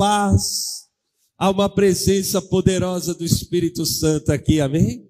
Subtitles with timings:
[0.00, 0.86] paz.
[1.36, 5.06] Há uma presença poderosa do Espírito Santo aqui, amém?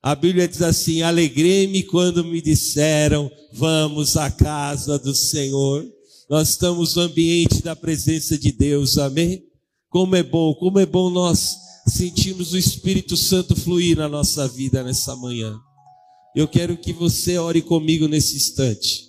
[0.00, 5.84] A Bíblia diz assim: Alegrei-me quando me disseram, vamos à casa do Senhor.
[6.30, 9.42] Nós estamos no ambiente da presença de Deus, amém?
[9.90, 11.56] Como é bom, como é bom nós
[11.88, 15.58] sentirmos o Espírito Santo fluir na nossa vida nessa manhã.
[16.36, 19.08] Eu quero que você ore comigo nesse instante.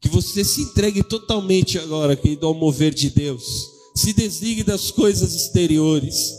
[0.00, 3.75] Que você se entregue totalmente agora, querido, ao mover de Deus.
[3.96, 6.34] Se desligue das coisas exteriores.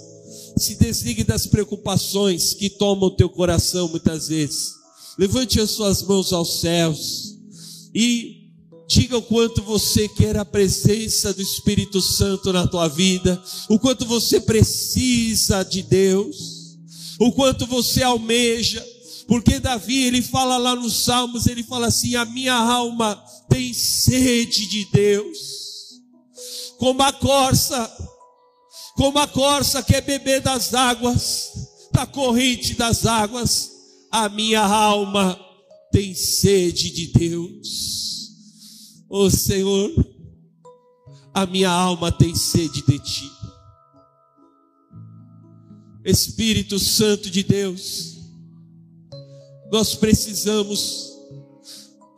[0.58, 4.76] Se desligue das preocupações que tomam o teu coração muitas vezes.
[5.18, 7.36] Levante as suas mãos aos céus
[7.94, 8.38] e
[8.88, 14.06] Diga o quanto você quer a presença do Espírito Santo na tua vida, o quanto
[14.06, 16.78] você precisa de Deus,
[17.20, 18.84] o quanto você almeja,
[19.28, 24.66] porque Davi, ele fala lá nos Salmos, ele fala assim: "A minha alma tem sede
[24.68, 25.67] de Deus".
[26.77, 27.91] Como a corça,
[28.95, 31.52] como a corça quer beber das águas,
[31.91, 33.72] da corrente das águas,
[34.11, 35.39] a minha alma
[35.92, 38.31] tem sede de Deus.
[39.09, 39.92] Oh Senhor,
[41.34, 43.31] a minha alma tem sede de Ti.
[46.03, 48.17] Espírito Santo de Deus,
[49.72, 51.12] nós precisamos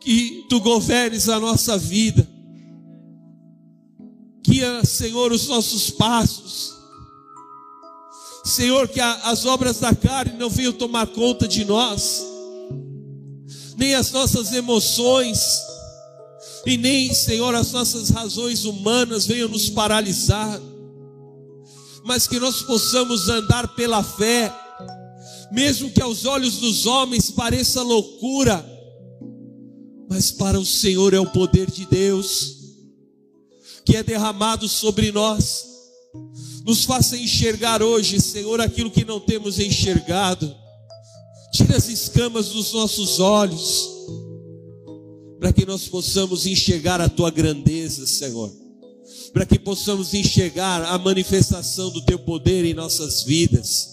[0.00, 2.26] que Tu governes a nossa vida,
[4.60, 6.74] que, Senhor, os nossos passos,
[8.44, 12.22] Senhor, que as obras da carne não venham tomar conta de nós,
[13.76, 15.38] nem as nossas emoções,
[16.66, 20.60] e nem, Senhor, as nossas razões humanas venham nos paralisar,
[22.04, 24.52] mas que nós possamos andar pela fé,
[25.50, 28.64] mesmo que aos olhos dos homens pareça loucura,
[30.08, 32.59] mas para o Senhor é o poder de Deus
[33.84, 35.66] que é derramado sobre nós.
[36.64, 40.54] Nos faça enxergar hoje, Senhor, aquilo que não temos enxergado.
[41.52, 43.88] Tira as escamas dos nossos olhos
[45.40, 48.52] para que nós possamos enxergar a tua grandeza, Senhor,
[49.32, 53.88] para que possamos enxergar a manifestação do teu poder em nossas vidas,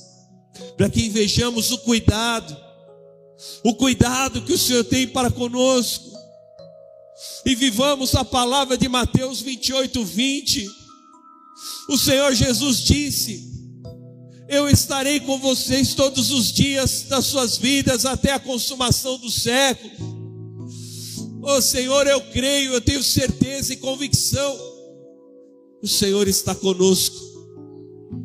[0.75, 2.55] para que vejamos o cuidado,
[3.63, 6.16] o cuidado que o Senhor tem para conosco,
[7.45, 10.67] e vivamos a palavra de Mateus 28, 20.
[11.89, 13.43] O Senhor Jesus disse:
[14.47, 20.17] Eu estarei com vocês todos os dias das suas vidas até a consumação do século.
[21.41, 24.57] Oh Senhor, eu creio, eu tenho certeza e convicção.
[25.81, 27.15] O Senhor está conosco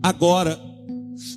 [0.03, 0.72] agora.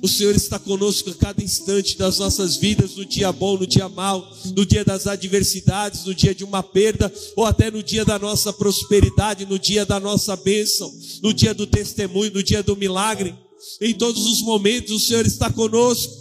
[0.02, 3.88] O Senhor está conosco a cada instante das nossas vidas, no dia bom, no dia
[3.88, 8.18] mau, no dia das adversidades, no dia de uma perda, ou até no dia da
[8.18, 10.92] nossa prosperidade, no dia da nossa bênção,
[11.22, 13.34] no dia do testemunho, no dia do milagre.
[13.80, 16.12] Em todos os momentos o Senhor está conosco.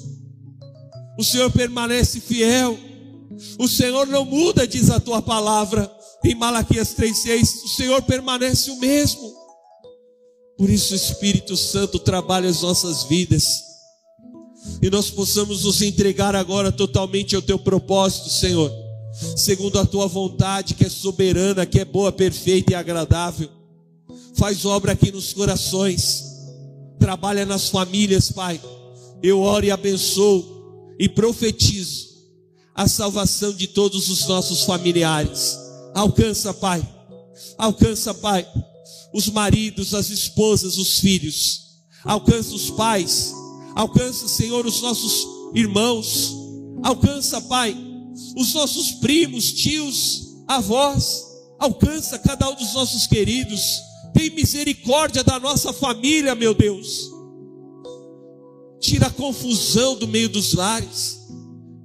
[1.18, 2.78] O Senhor permanece fiel.
[3.60, 5.92] O Senhor não muda, diz a tua palavra
[6.24, 7.64] em Malaquias 3,6.
[7.64, 9.45] O Senhor permanece o mesmo.
[10.58, 13.64] Por isso o Espírito Santo trabalha as nossas vidas.
[14.82, 18.72] E nós possamos nos entregar agora totalmente ao teu propósito, Senhor.
[19.36, 23.50] Segundo a tua vontade, que é soberana, que é boa, perfeita e agradável.
[24.36, 26.24] Faz obra aqui nos corações.
[27.00, 28.60] Trabalha nas famílias, Pai.
[29.22, 32.16] Eu oro e abençoo e profetizo
[32.74, 35.58] a salvação de todos os nossos familiares.
[35.94, 36.86] Alcança, Pai.
[37.58, 38.46] Alcança, Pai,
[39.16, 41.62] os maridos, as esposas, os filhos.
[42.04, 43.34] Alcança os pais.
[43.74, 46.36] Alcança, Senhor, os nossos irmãos.
[46.84, 47.76] Alcança, Pai,
[48.36, 51.24] os nossos primos, tios, avós.
[51.58, 53.62] Alcança cada um dos nossos queridos.
[54.14, 57.10] Tem misericórdia da nossa família, meu Deus.
[58.82, 61.26] Tira a confusão do meio dos lares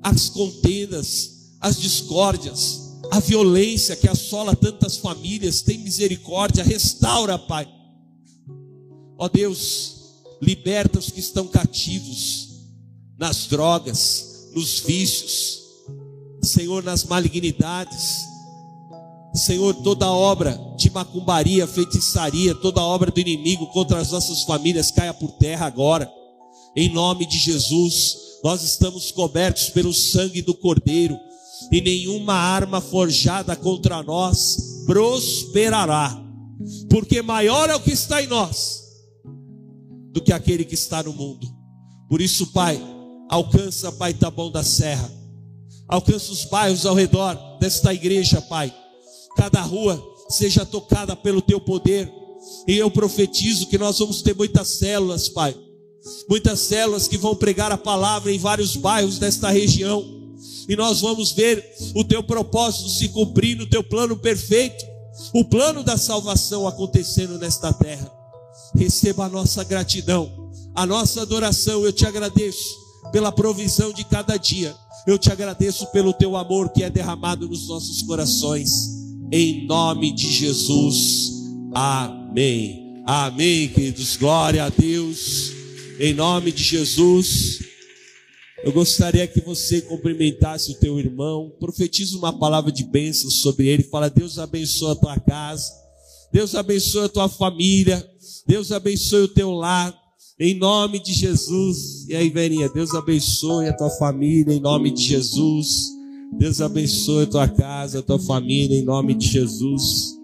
[0.02, 7.69] as contendas, as discórdias, a violência que assola tantas famílias, tem misericórdia, restaura, Pai.
[9.19, 9.97] Ó Deus,
[10.40, 12.49] liberta os que estão cativos
[13.19, 15.61] nas drogas, nos vícios,
[16.43, 18.20] Senhor, nas malignidades.
[19.34, 25.14] Senhor, toda obra de macumbaria, feitiçaria, toda obra do inimigo contra as nossas famílias caia
[25.14, 26.11] por terra agora.
[26.75, 31.19] Em nome de Jesus nós estamos cobertos pelo sangue do Cordeiro,
[31.70, 36.20] e nenhuma arma forjada contra nós prosperará,
[36.88, 38.81] porque maior é o que está em nós
[40.12, 41.46] do que aquele que está no mundo.
[42.08, 42.81] Por isso, Pai,
[43.28, 45.11] alcança, Pai Tabão da Serra,
[45.87, 48.75] alcança os bairros ao redor desta igreja, Pai.
[49.37, 52.12] Cada rua seja tocada pelo teu poder,
[52.67, 55.55] E eu profetizo que nós vamos ter muitas células, Pai.
[56.28, 60.19] Muitas células que vão pregar a palavra em vários bairros desta região.
[60.69, 61.64] E nós vamos ver
[61.94, 64.84] o teu propósito se cumprir no teu plano perfeito.
[65.34, 68.10] O plano da salvação acontecendo nesta terra.
[68.75, 71.84] Receba a nossa gratidão, a nossa adoração.
[71.84, 72.78] Eu te agradeço
[73.12, 74.75] pela provisão de cada dia.
[75.06, 78.70] Eu te agradeço pelo teu amor que é derramado nos nossos corações.
[79.32, 81.32] Em nome de Jesus.
[81.75, 83.02] Amém.
[83.06, 84.16] Amém, queridos.
[84.16, 85.52] Glória a Deus.
[85.98, 87.69] Em nome de Jesus.
[88.62, 93.82] Eu gostaria que você cumprimentasse o teu irmão, profetize uma palavra de bênção sobre ele,
[93.82, 95.72] fala: Deus abençoe a tua casa,
[96.30, 98.06] Deus abençoe a tua família,
[98.46, 99.96] Deus abençoe o teu lar,
[100.38, 102.06] em nome de Jesus.
[102.08, 105.88] E aí, Verinha, Deus abençoe a tua família, em nome de Jesus.
[106.38, 110.18] Deus abençoe a tua casa, a tua família, em nome de Jesus.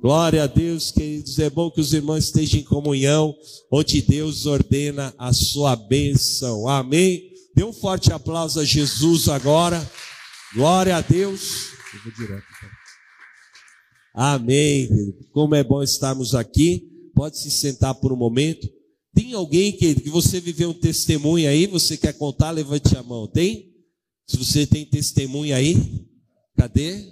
[0.00, 1.38] Glória a Deus, queridos.
[1.38, 3.34] É bom que os irmãos estejam em comunhão,
[3.70, 6.66] onde Deus ordena a sua bênção.
[6.66, 7.29] Amém.
[7.54, 9.80] Dê um forte aplauso a Jesus agora.
[10.54, 11.72] Glória a Deus.
[11.94, 12.46] Eu vou direto.
[14.14, 14.88] Amém.
[15.32, 16.88] Como é bom estarmos aqui.
[17.14, 18.68] Pode se sentar por um momento.
[19.14, 21.66] Tem alguém que, que você viveu um testemunho aí?
[21.66, 22.50] Você quer contar?
[22.50, 23.26] Levante a mão.
[23.26, 23.70] Tem?
[24.26, 26.06] Se você tem testemunho aí,
[26.56, 27.04] cadê?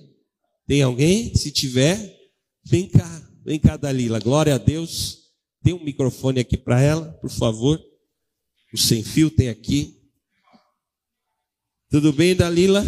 [0.66, 1.34] Tem alguém?
[1.34, 2.16] Se tiver,
[2.64, 3.30] vem cá.
[3.44, 4.20] Vem cá, Dalila.
[4.20, 5.18] Glória a Deus.
[5.62, 7.82] Tem um microfone aqui para ela, por favor.
[8.72, 9.97] O sem fio tem aqui.
[11.90, 12.84] Tudo bem, Dalila?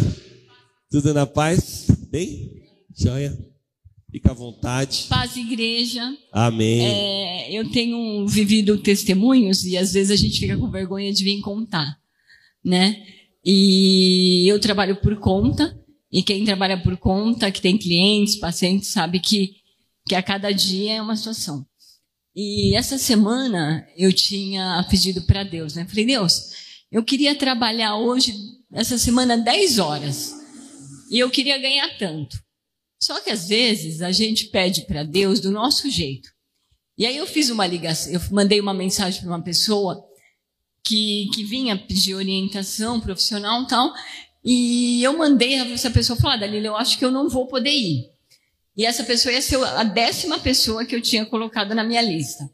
[0.91, 1.87] Tudo na paz?
[2.11, 2.51] Bem?
[2.95, 3.35] Joia.
[4.11, 5.07] Fica à vontade.
[5.09, 6.03] Paz, igreja.
[6.31, 6.85] Amém.
[6.85, 11.41] É, eu tenho vivido testemunhos e às vezes a gente fica com vergonha de vir
[11.41, 11.97] contar,
[12.63, 13.03] né?
[13.43, 15.75] E eu trabalho por conta
[16.11, 19.61] e quem trabalha por conta, que tem clientes, pacientes, sabe que
[20.07, 21.65] que a cada dia é uma situação.
[22.35, 25.87] E essa semana eu tinha pedido para Deus, né?
[25.87, 26.51] Falei, Deus,
[26.91, 28.33] eu queria trabalhar hoje,
[28.73, 30.33] essa semana, 10 horas.
[31.09, 32.37] E eu queria ganhar tanto.
[33.01, 36.29] Só que às vezes a gente pede para Deus do nosso jeito.
[36.97, 40.03] E aí eu fiz uma ligação, eu mandei uma mensagem para uma pessoa
[40.83, 43.93] que, que vinha pedir orientação profissional e tal,
[44.43, 48.09] e eu mandei essa pessoa falar, Dalila, eu acho que eu não vou poder ir.
[48.75, 52.49] E essa pessoa ia ser a décima pessoa que eu tinha colocado na minha lista.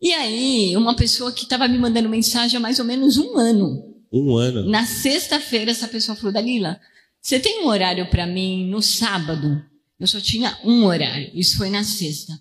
[0.00, 3.93] E aí, uma pessoa que estava me mandando mensagem há mais ou menos um ano.
[4.16, 4.70] Um ano.
[4.70, 6.80] Na sexta-feira, essa pessoa falou, Dalila,
[7.20, 9.60] você tem um horário para mim no sábado?
[9.98, 11.32] Eu só tinha um horário.
[11.34, 12.32] Isso foi na sexta.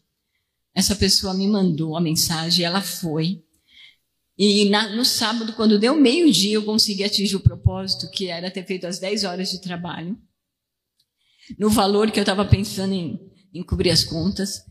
[0.75, 3.41] Essa pessoa me mandou a mensagem, ela foi.
[4.37, 8.65] E na, no sábado, quando deu meio-dia, eu consegui atingir o propósito, que era ter
[8.67, 10.15] feito as 10 horas de trabalho.
[11.57, 13.19] No valor que eu estava pensando em,
[13.51, 14.61] em cobrir as contas.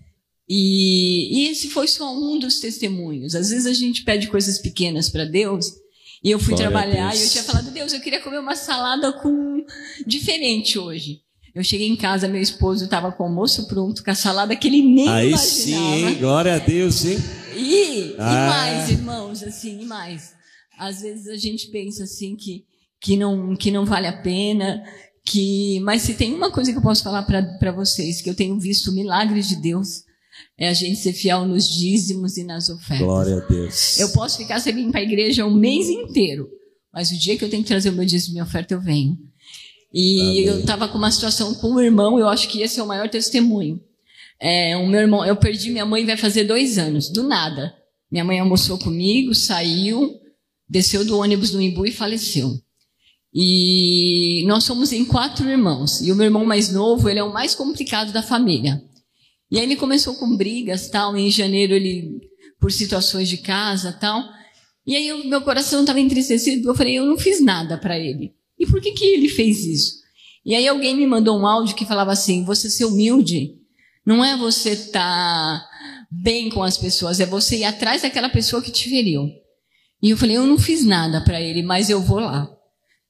[0.48, 3.34] E, e, esse foi só um dos testemunhos.
[3.34, 5.82] Às vezes a gente pede coisas pequenas para Deus
[6.22, 9.12] e eu fui Glória trabalhar e eu tinha falado, Deus, eu queria comer uma salada
[9.12, 9.64] com
[10.06, 11.20] diferente hoje.
[11.54, 14.68] Eu cheguei em casa, meu esposo estava com o almoço pronto, com a salada que
[14.68, 15.46] ele nem Aí imaginava.
[15.46, 16.14] sim, hein?
[16.14, 17.18] Glória a Deus, hein?
[17.54, 18.32] E, ah.
[18.32, 20.32] e mais, irmãos, assim, e mais.
[20.78, 22.64] Às vezes a gente pensa assim que,
[23.00, 24.82] que, não, que não vale a pena,
[25.26, 28.58] que mas se tem uma coisa que eu posso falar para vocês, que eu tenho
[28.58, 30.04] visto milagres de Deus,
[30.58, 33.06] é a gente ser fiel nos dízimos e nas ofertas.
[33.06, 33.98] Glória a Deus.
[33.98, 36.48] Eu posso ficar sem vir para a igreja um mês inteiro,
[36.92, 38.80] mas o dia que eu tenho que trazer o meu dízimo e minha oferta, eu
[38.80, 39.18] venho.
[39.92, 40.44] E Amém.
[40.44, 43.08] eu estava com uma situação com um irmão, eu acho que esse é o maior
[43.08, 43.80] testemunho.
[44.40, 47.74] É, o meu irmão, eu perdi minha mãe vai fazer dois anos, do nada.
[48.10, 50.18] Minha mãe almoçou comigo, saiu,
[50.68, 52.58] desceu do ônibus do Imbu e faleceu.
[53.34, 56.00] E nós somos em quatro irmãos.
[56.00, 58.82] E o meu irmão mais novo, ele é o mais complicado da família.
[59.52, 61.14] E aí ele começou com brigas, tal.
[61.14, 62.18] Em janeiro ele,
[62.58, 64.24] por situações de casa, tal.
[64.86, 66.70] E aí meu coração estava entristecido.
[66.70, 68.32] Eu falei, eu não fiz nada para ele.
[68.58, 70.02] E por que que ele fez isso?
[70.42, 73.58] E aí alguém me mandou um áudio que falava assim: você ser humilde
[74.06, 75.62] não é você tá
[76.10, 79.28] bem com as pessoas, é você ir atrás daquela pessoa que te feriu.
[80.02, 82.50] E eu falei, eu não fiz nada para ele, mas eu vou lá.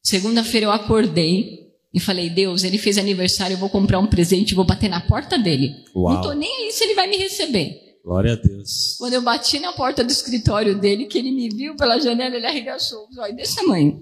[0.03, 1.62] Segunda-feira eu acordei
[1.93, 5.01] e falei, Deus, ele fez aniversário, eu vou comprar um presente e vou bater na
[5.01, 5.75] porta dele.
[5.95, 6.15] Uau.
[6.15, 7.79] Não tô nem aí se ele vai me receber.
[8.03, 8.97] Glória a Deus.
[8.99, 12.47] Quando eu bati na porta do escritório dele, que ele me viu pela janela, ele
[12.47, 14.01] arregaçou os olhos desse tamanho.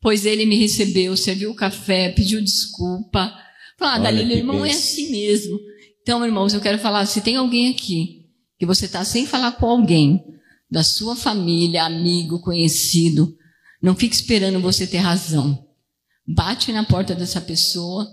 [0.00, 3.32] Pois ele me recebeu, serviu o café, pediu desculpa.
[3.78, 5.58] Falou, ah, Dalila, irmão, é assim mesmo.
[6.02, 8.26] Então, irmãos, eu quero falar, se tem alguém aqui
[8.58, 10.20] que você está sem falar com alguém,
[10.68, 13.36] da sua família, amigo, conhecido,
[13.80, 15.71] não fique esperando você ter razão
[16.26, 18.06] bate na porta dessa pessoa,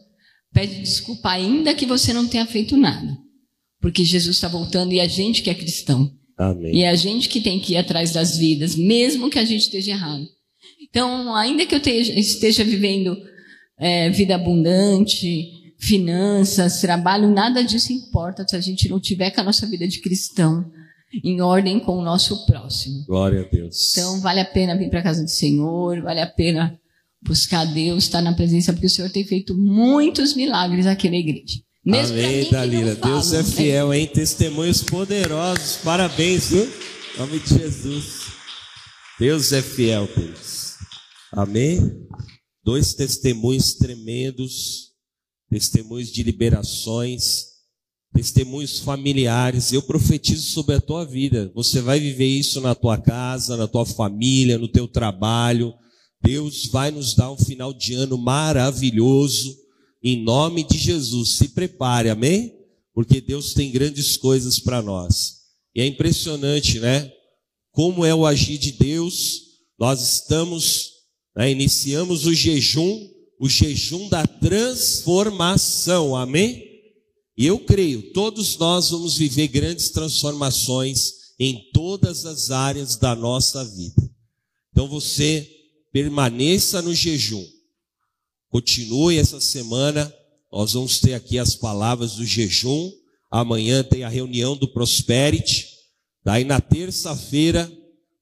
[0.53, 3.17] pede desculpa, ainda que você não tenha feito nada.
[3.81, 6.11] porque Jesus está voltando e a gente que é cristão.
[6.37, 6.75] Amém.
[6.75, 9.61] E é a gente que tem que ir atrás das vidas, mesmo que a gente
[9.61, 10.25] esteja errado.
[10.81, 13.17] Então, ainda que eu esteja, esteja vivendo
[13.77, 19.45] é, vida abundante, finanças, trabalho, nada disso importa se a gente não tiver com a
[19.45, 20.65] nossa vida de cristão
[21.23, 23.03] em ordem com o nosso próximo.
[23.05, 23.97] Glória a Deus.
[23.97, 26.78] Então, vale a pena vir para a casa do Senhor, vale a pena
[27.21, 31.59] buscar Deus, estar na presença, porque o Senhor tem feito muitos milagres aqui na igreja.
[31.85, 32.95] Mesmo Amém, Dalila.
[32.95, 34.07] Deus é fiel, hein?
[34.07, 35.77] Testemunhos poderosos.
[35.77, 36.63] Parabéns, viu?
[36.63, 38.27] Em nome de Jesus.
[39.19, 40.75] Deus é fiel, Deus.
[41.31, 41.79] Amém?
[42.63, 44.89] Dois testemunhos tremendos,
[45.49, 47.45] testemunhos de liberações,
[48.13, 49.71] testemunhos familiares.
[49.71, 51.51] Eu profetizo sobre a tua vida.
[51.55, 55.73] Você vai viver isso na tua casa, na tua família, no teu trabalho.
[56.21, 59.57] Deus vai nos dar um final de ano maravilhoso.
[60.03, 62.53] Em nome de Jesus, se prepare, amém?
[62.93, 65.39] Porque Deus tem grandes coisas para nós.
[65.73, 67.11] E é impressionante, né?
[67.71, 69.41] Como é o agir de Deus.
[69.77, 70.91] Nós estamos,
[71.35, 73.09] né, iniciamos o jejum,
[73.39, 76.67] o jejum da transformação, amém?
[77.38, 83.63] E eu creio, todos nós vamos viver grandes transformações em todas as áreas da nossa
[83.63, 84.11] vida.
[84.73, 85.49] Então você
[85.91, 87.46] permaneça no jejum.
[88.50, 90.13] Continue essa semana.
[90.51, 92.91] Nós vamos ter aqui as palavras do jejum.
[93.29, 95.67] Amanhã tem a reunião do Prosperity.
[96.24, 97.72] Daí na terça-feira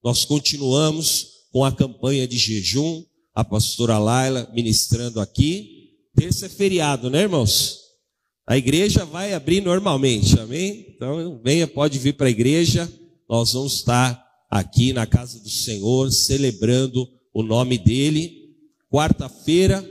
[0.03, 3.03] nós continuamos com a campanha de jejum.
[3.33, 5.93] A pastora Laila ministrando aqui.
[6.15, 7.87] Terça é feriado, né, irmãos?
[8.45, 10.93] A igreja vai abrir normalmente, amém?
[10.95, 12.91] Então, venha, pode vir para a igreja.
[13.29, 18.55] Nós vamos estar aqui na casa do Senhor, celebrando o nome dele.
[18.89, 19.87] Quarta-feira,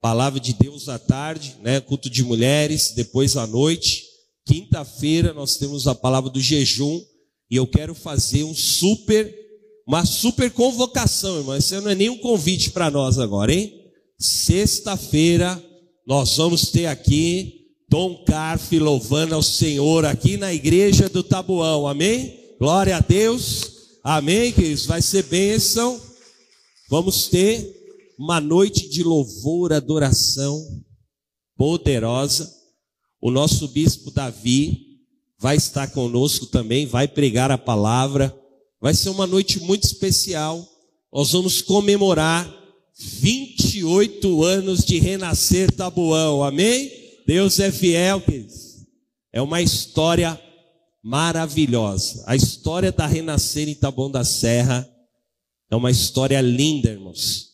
[0.00, 1.80] palavra de Deus à tarde, né?
[1.80, 4.04] Culto de mulheres, depois à noite.
[4.46, 7.02] Quinta-feira, nós temos a palavra do jejum.
[7.50, 9.34] E eu quero fazer um super,
[9.84, 11.56] uma super convocação, irmão.
[11.56, 13.74] Isso não é nem um convite para nós agora, hein?
[14.16, 15.60] Sexta-feira,
[16.06, 22.38] nós vamos ter aqui Tom Carf louvando ao Senhor aqui na igreja do Tabuão, amém?
[22.60, 23.72] Glória a Deus,
[24.04, 24.86] amém, queridos?
[24.86, 26.09] Vai ser bênção.
[26.90, 27.72] Vamos ter
[28.18, 30.82] uma noite de louvor, adoração
[31.56, 32.52] poderosa.
[33.20, 34.98] O nosso bispo Davi
[35.38, 38.36] vai estar conosco também, vai pregar a palavra.
[38.80, 40.68] Vai ser uma noite muito especial.
[41.12, 42.52] Nós vamos comemorar
[42.98, 46.90] 28 anos de renascer Tabuão, amém?
[47.24, 48.20] Deus é fiel.
[49.32, 50.36] É uma história
[51.00, 52.24] maravilhosa.
[52.26, 54.90] A história da renascer em Taboão da Serra
[55.70, 57.50] é uma história linda, irmãos.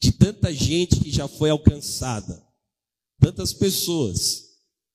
[0.00, 2.42] De tanta gente que já foi alcançada.
[3.20, 4.44] Tantas pessoas.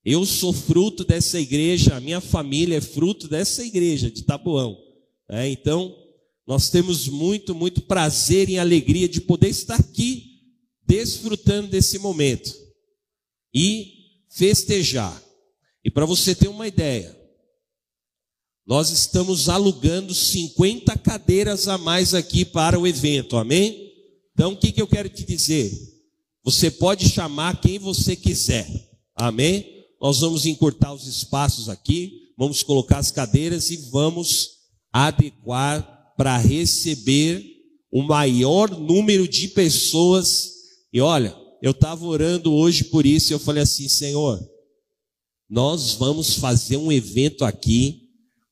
[0.03, 4.77] Eu sou fruto dessa igreja, a minha família é fruto dessa igreja de Taboão.
[5.29, 5.95] É, então,
[6.45, 10.41] nós temos muito, muito prazer e alegria de poder estar aqui,
[10.85, 12.53] desfrutando desse momento.
[13.53, 13.93] E
[14.29, 15.23] festejar.
[15.83, 17.15] E para você ter uma ideia,
[18.65, 23.91] nós estamos alugando 50 cadeiras a mais aqui para o evento, amém?
[24.33, 25.71] Então o que, que eu quero te dizer?
[26.43, 28.67] Você pode chamar quem você quiser,
[29.15, 29.85] amém?
[30.01, 34.49] Nós vamos encurtar os espaços aqui, vamos colocar as cadeiras e vamos
[34.91, 37.43] adequar para receber
[37.91, 40.51] o maior número de pessoas.
[40.91, 44.39] E olha, eu estava orando hoje por isso e eu falei assim: Senhor,
[45.49, 48.04] nós vamos fazer um evento aqui,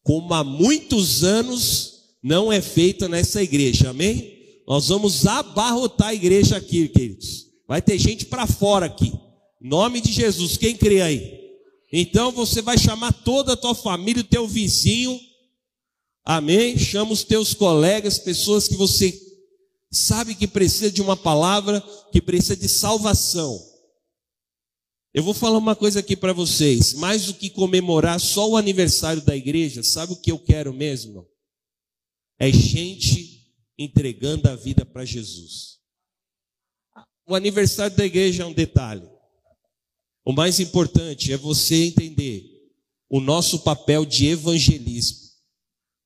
[0.03, 4.33] como há muitos anos não é feito nessa igreja, amém?
[4.67, 7.48] Nós vamos abarrotar a igreja aqui, queridos.
[7.67, 9.13] Vai ter gente para fora aqui.
[9.60, 11.39] Nome de Jesus, quem crê aí?
[11.91, 15.19] Então você vai chamar toda a tua família, o teu vizinho,
[16.25, 16.77] amém?
[16.77, 19.17] Chama os teus colegas, pessoas que você
[19.91, 21.81] sabe que precisa de uma palavra,
[22.12, 23.73] que precisa de salvação.
[25.13, 29.22] Eu vou falar uma coisa aqui para vocês, mais do que comemorar só o aniversário
[29.22, 31.27] da igreja, sabe o que eu quero mesmo?
[32.39, 35.77] É gente entregando a vida para Jesus.
[37.27, 39.08] O aniversário da igreja é um detalhe.
[40.25, 42.50] O mais importante é você entender
[43.08, 45.20] o nosso papel de evangelismo.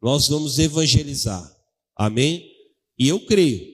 [0.02, 1.50] Nós vamos evangelizar.
[1.96, 2.52] Amém?
[3.00, 3.74] E eu creio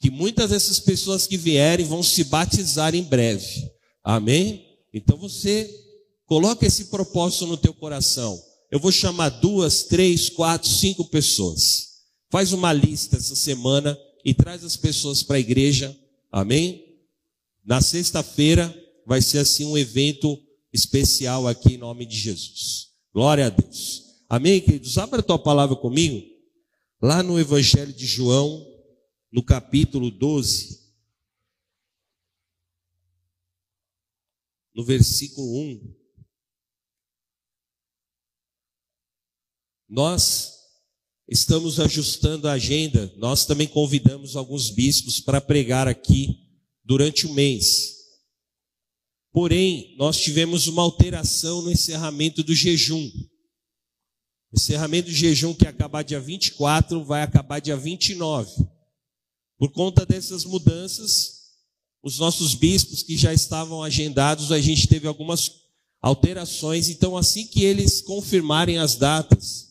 [0.00, 3.70] que muitas dessas pessoas que vierem vão se batizar em breve.
[4.02, 4.66] Amém?
[4.92, 5.68] Então você
[6.26, 8.40] coloca esse propósito no teu coração.
[8.70, 11.88] Eu vou chamar duas, três, quatro, cinco pessoas.
[12.30, 15.96] Faz uma lista essa semana e traz as pessoas para a igreja.
[16.30, 16.84] Amém?
[17.64, 18.74] Na sexta-feira
[19.06, 20.38] vai ser assim um evento
[20.72, 22.90] especial aqui em nome de Jesus.
[23.12, 24.04] Glória a Deus.
[24.28, 24.96] Amém, queridos?
[24.98, 26.24] Abra a tua palavra comigo,
[27.02, 28.64] lá no Evangelho de João,
[29.32, 30.79] no capítulo 12,
[34.80, 35.94] no versículo 1.
[39.86, 40.54] Nós
[41.28, 46.34] estamos ajustando a agenda, nós também convidamos alguns bispos para pregar aqui
[46.82, 47.94] durante o mês.
[49.30, 53.06] Porém, nós tivemos uma alteração no encerramento do jejum.
[54.50, 58.50] O encerramento do jejum que acabar dia 24 vai acabar dia 29.
[59.58, 61.39] Por conta dessas mudanças,
[62.02, 65.60] os nossos bispos que já estavam agendados, a gente teve algumas
[66.00, 66.88] alterações.
[66.88, 69.68] Então, assim que eles confirmarem as datas,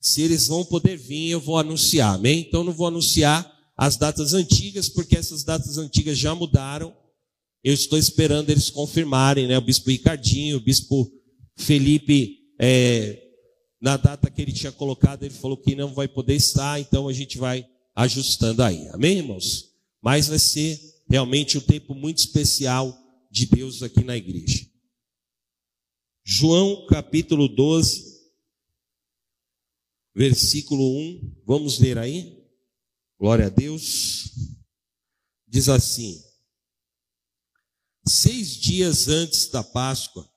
[0.00, 2.40] se eles vão poder vir, eu vou anunciar, amém?
[2.40, 6.94] Então, não vou anunciar as datas antigas, porque essas datas antigas já mudaram.
[7.64, 9.58] Eu estou esperando eles confirmarem, né?
[9.58, 11.10] O bispo Ricardinho, o bispo
[11.56, 13.22] Felipe, é,
[13.80, 17.12] na data que ele tinha colocado, ele falou que não vai poder estar, então a
[17.12, 19.70] gente vai ajustando aí, amém, irmãos?
[20.02, 22.96] Mas vai ser realmente um tempo muito especial
[23.30, 24.66] de Deus aqui na igreja.
[26.24, 28.04] João capítulo 12,
[30.14, 32.44] versículo 1, vamos ler aí?
[33.18, 34.30] Glória a Deus.
[35.46, 36.20] Diz assim:
[38.06, 40.28] Seis dias antes da Páscoa,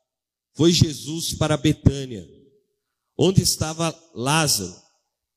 [0.56, 2.28] foi Jesus para Betânia,
[3.18, 4.76] onde estava Lázaro,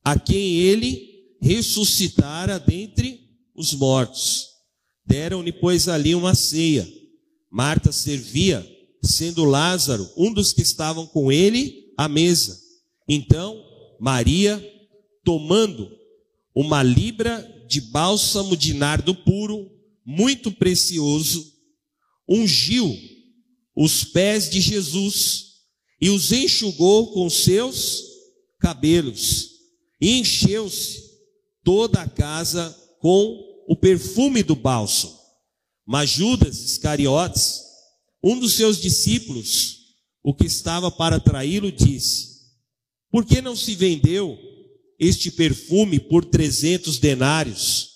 [0.05, 4.51] a quem ele ressuscitara dentre os mortos.
[5.04, 6.88] Deram-lhe, pois, ali uma ceia.
[7.50, 8.66] Marta servia,
[9.02, 12.59] sendo Lázaro um dos que estavam com ele à mesa.
[13.09, 13.62] Então,
[14.00, 14.62] Maria,
[15.25, 15.90] tomando
[16.54, 19.71] uma libra de bálsamo de nardo puro,
[20.04, 21.52] muito precioso,
[22.28, 22.97] ungiu
[23.75, 25.52] os pés de Jesus
[26.00, 28.02] e os enxugou com seus
[28.59, 29.50] cabelos,
[30.00, 31.00] e encheu-se
[31.64, 35.18] toda a casa com o perfume do bálsamo.
[35.87, 37.62] Mas Judas Iscariotes,
[38.23, 39.79] um dos seus discípulos,
[40.23, 42.51] o que estava para traí-lo, disse:
[43.11, 44.38] Por que não se vendeu
[45.01, 47.92] este perfume por trezentos denários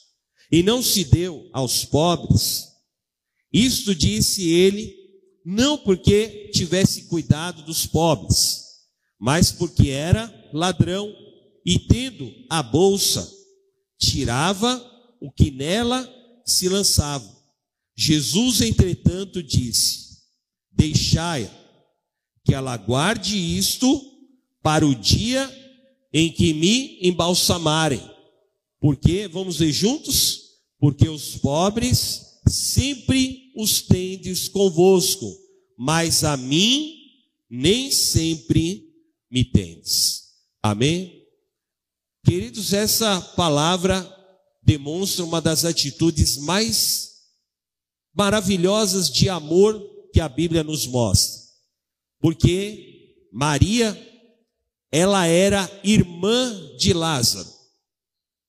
[0.51, 2.69] e não se deu aos pobres?
[3.53, 4.97] Isto disse ele,
[5.45, 8.63] não porque tivesse cuidado dos pobres,
[9.19, 11.15] mas porque era ladrão
[11.67, 13.31] e tendo a bolsa,
[13.99, 14.96] tirava
[15.27, 16.09] o que nela
[16.45, 17.29] se lançava.
[17.97, 20.19] Jesus, entretanto, disse:
[20.71, 21.51] Deixai
[22.45, 24.01] que ela guarde isto
[24.63, 25.51] para o dia
[26.13, 28.01] em que me embalsamarem.
[28.79, 30.43] Porque, vamos ver juntos?
[30.79, 35.27] Porque os pobres sempre os tendes convosco,
[35.77, 36.95] mas a mim
[37.51, 38.95] nem sempre
[39.29, 40.23] me tendes.
[40.63, 41.25] Amém?
[42.25, 44.16] Queridos, essa palavra
[44.67, 47.13] demonstra uma das atitudes mais
[48.13, 49.81] maravilhosas de amor
[50.13, 51.41] que a Bíblia nos mostra.
[52.19, 53.97] Porque Maria,
[54.91, 57.49] ela era irmã de Lázaro.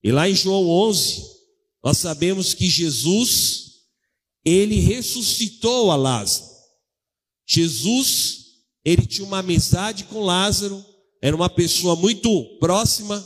[0.03, 1.23] E lá em João 11,
[1.83, 3.73] nós sabemos que Jesus,
[4.43, 6.47] ele ressuscitou a Lázaro.
[7.45, 8.45] Jesus,
[8.83, 10.83] ele tinha uma amizade com Lázaro,
[11.21, 13.23] era uma pessoa muito próxima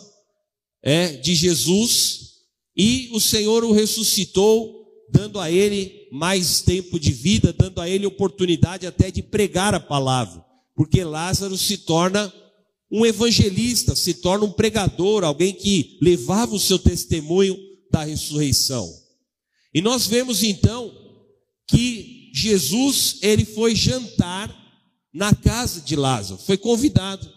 [0.84, 2.31] é, de Jesus,
[2.84, 8.08] e o Senhor o ressuscitou, dando a ele mais tempo de vida, dando a ele
[8.08, 10.44] oportunidade até de pregar a palavra,
[10.76, 12.34] porque Lázaro se torna
[12.91, 17.56] um evangelista, se torna um pregador, alguém que levava o seu testemunho
[17.91, 18.91] da ressurreição.
[19.72, 20.91] E nós vemos então
[21.67, 24.52] que Jesus, ele foi jantar
[25.13, 27.32] na casa de Lázaro, foi convidado.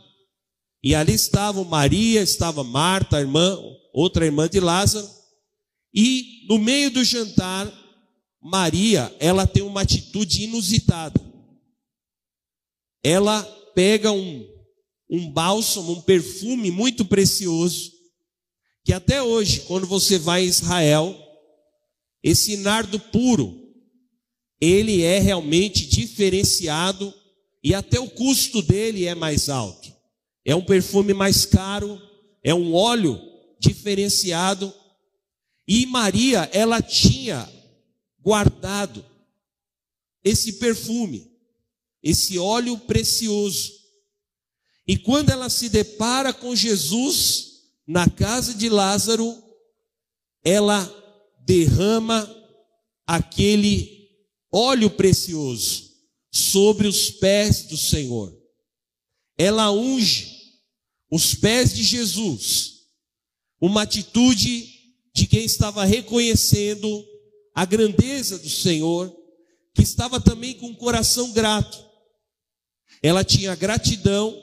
[0.83, 3.59] E ali estavam Maria, estava Marta, a irmã,
[3.93, 5.07] outra irmã de Lázaro,
[5.95, 7.73] e no meio do jantar,
[8.43, 11.21] Maria, ela tem uma atitude inusitada.
[13.03, 13.43] Ela
[13.75, 14.47] pega um,
[15.09, 17.93] um bálsamo, um perfume muito precioso,
[18.85, 21.17] que até hoje, quando você vai em Israel,
[22.23, 23.63] esse nardo puro,
[24.61, 27.15] ele é realmente diferenciado
[27.63, 29.93] e até o custo dele é mais alto.
[30.45, 32.01] É um perfume mais caro,
[32.43, 33.21] é um óleo
[33.61, 34.73] diferenciado
[35.67, 37.51] e Maria, ela tinha
[38.21, 39.05] guardado
[40.23, 41.31] esse perfume,
[42.03, 43.73] esse óleo precioso.
[44.87, 49.43] E quando ela se depara com Jesus na casa de Lázaro,
[50.43, 50.83] ela
[51.41, 52.29] derrama
[53.07, 54.11] aquele
[54.53, 55.91] óleo precioso
[56.31, 58.37] sobre os pés do Senhor.
[59.37, 60.35] Ela unge
[61.11, 62.87] os pés de Jesus,
[63.61, 64.74] uma atitude
[65.15, 67.05] de quem estava reconhecendo
[67.55, 69.15] a grandeza do Senhor,
[69.73, 71.83] que estava também com o coração grato.
[73.03, 74.37] Ela tinha gratidão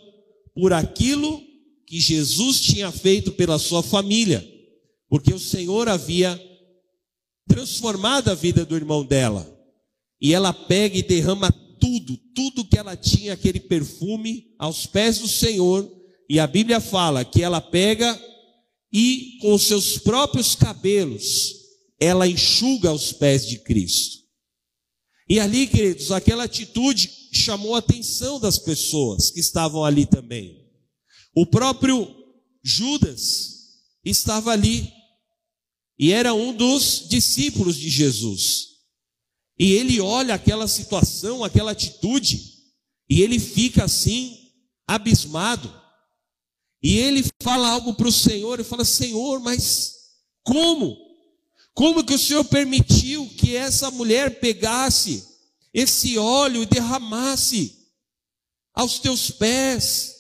[0.56, 1.42] por aquilo
[1.86, 4.48] que Jesus tinha feito pela sua família,
[5.10, 6.40] porque o Senhor havia
[7.48, 9.46] transformado a vida do irmão dela.
[10.22, 15.28] E ela pega e derrama tudo, tudo que ela tinha, aquele perfume, aos pés do
[15.28, 15.90] Senhor.
[16.30, 18.18] E a Bíblia fala que ela pega
[18.92, 21.56] e com seus próprios cabelos,
[22.00, 24.20] ela enxuga os pés de Cristo.
[25.30, 30.60] E ali, queridos, aquela atitude chamou a atenção das pessoas que estavam ali também.
[31.34, 32.14] O próprio
[32.64, 33.52] Judas
[34.04, 34.92] estava ali
[35.98, 38.72] e era um dos discípulos de Jesus.
[39.58, 42.42] E ele olha aquela situação, aquela atitude,
[43.08, 44.36] e ele fica assim,
[44.88, 45.72] abismado.
[46.82, 49.96] E ele fala algo para o Senhor e fala: Senhor, mas
[50.44, 50.98] como?
[51.74, 55.26] Como que o Senhor permitiu que essa mulher pegasse
[55.74, 57.78] esse óleo e derramasse
[58.74, 60.16] aos teus pés?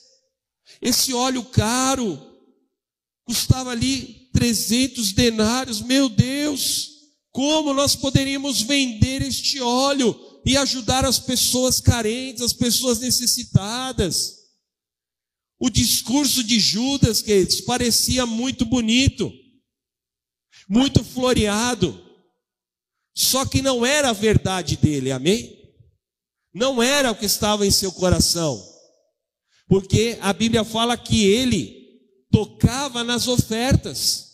[0.81, 2.19] Esse óleo caro
[3.25, 6.89] custava ali 300 denários, meu Deus,
[7.31, 14.40] como nós poderíamos vender este óleo e ajudar as pessoas carentes, as pessoas necessitadas?
[15.63, 19.31] O discurso de Judas, queridos, parecia muito bonito,
[20.67, 22.03] muito floreado,
[23.15, 25.55] só que não era a verdade dele, amém?
[26.51, 28.59] Não era o que estava em seu coração,
[29.67, 31.79] porque a Bíblia fala que ele
[32.31, 34.31] tocava nas ofertas,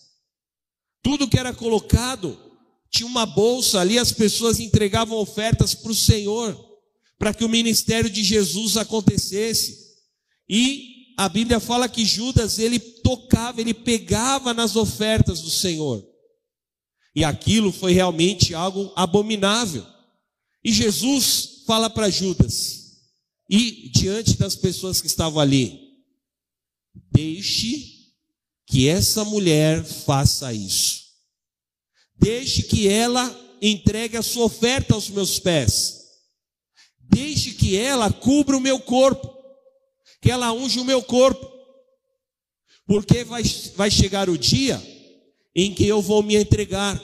[1.04, 2.40] tudo que era colocado,
[2.90, 6.58] tinha uma bolsa ali, as pessoas entregavam ofertas para o Senhor,
[7.20, 9.78] para que o ministério de Jesus acontecesse,
[10.48, 16.08] e a Bíblia fala que Judas ele tocava, ele pegava nas ofertas do Senhor.
[17.16, 19.84] E aquilo foi realmente algo abominável.
[20.64, 23.00] E Jesus fala para Judas,
[23.50, 25.80] e diante das pessoas que estavam ali,
[27.12, 28.14] deixe
[28.68, 31.02] que essa mulher faça isso.
[32.16, 35.98] Deixe que ela entregue a sua oferta aos meus pés.
[37.00, 39.37] Deixe que ela cubra o meu corpo
[40.22, 41.46] que ela unge o meu corpo,
[42.86, 43.44] porque vai,
[43.76, 44.82] vai chegar o dia
[45.56, 47.02] em que eu vou me entregar,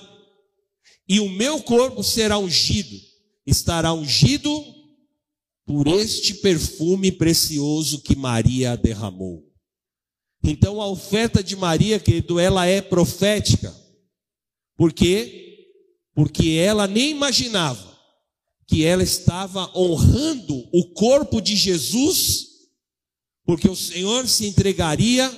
[1.08, 2.96] e o meu corpo será ungido,
[3.46, 4.64] estará ungido
[5.66, 9.44] por este perfume precioso que Maria derramou.
[10.44, 13.74] Então a oferta de Maria, querido, ela é profética.
[14.76, 15.68] Por quê?
[16.14, 17.94] Porque ela nem imaginava
[18.68, 22.53] que ela estava honrando o corpo de Jesus
[23.46, 25.32] porque o Senhor se entregaria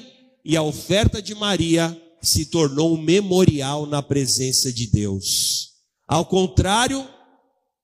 [0.43, 5.69] e a oferta de Maria se tornou um memorial na presença de Deus.
[6.07, 7.07] Ao contrário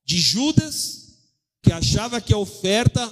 [0.06, 1.02] de Judas,
[1.64, 3.12] que achava que a oferta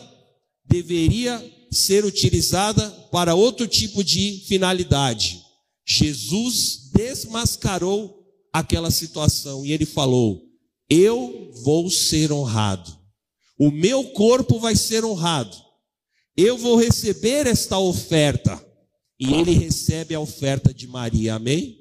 [0.66, 5.42] deveria ser utilizada para outro tipo de finalidade.
[5.86, 10.42] Jesus desmascarou aquela situação e ele falou:
[10.90, 12.96] Eu vou ser honrado,
[13.58, 15.69] o meu corpo vai ser honrado
[16.42, 18.64] eu vou receber esta oferta.
[19.20, 21.78] E ele recebe a oferta de Maria, amém?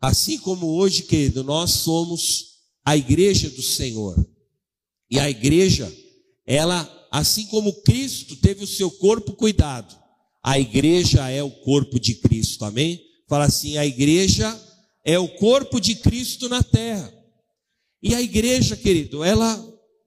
[0.00, 4.16] Assim como hoje, querido, nós somos a igreja do Senhor.
[5.08, 5.92] E a igreja,
[6.44, 9.96] ela, assim como Cristo teve o seu corpo cuidado,
[10.42, 13.00] a igreja é o corpo de Cristo, amém?
[13.28, 14.60] Fala assim: a igreja
[15.04, 17.12] é o corpo de Cristo na terra.
[18.02, 19.56] E a igreja, querido, ela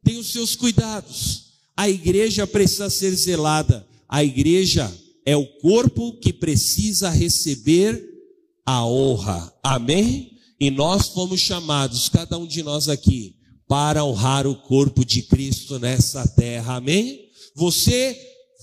[0.03, 1.44] tem os seus cuidados.
[1.75, 3.85] A igreja precisa ser zelada.
[4.07, 4.91] A igreja
[5.25, 8.03] é o corpo que precisa receber
[8.65, 9.53] a honra.
[9.63, 10.31] Amém?
[10.59, 13.35] E nós fomos chamados, cada um de nós aqui,
[13.67, 16.75] para honrar o corpo de Cristo nessa terra.
[16.75, 17.29] Amém?
[17.55, 18.17] Você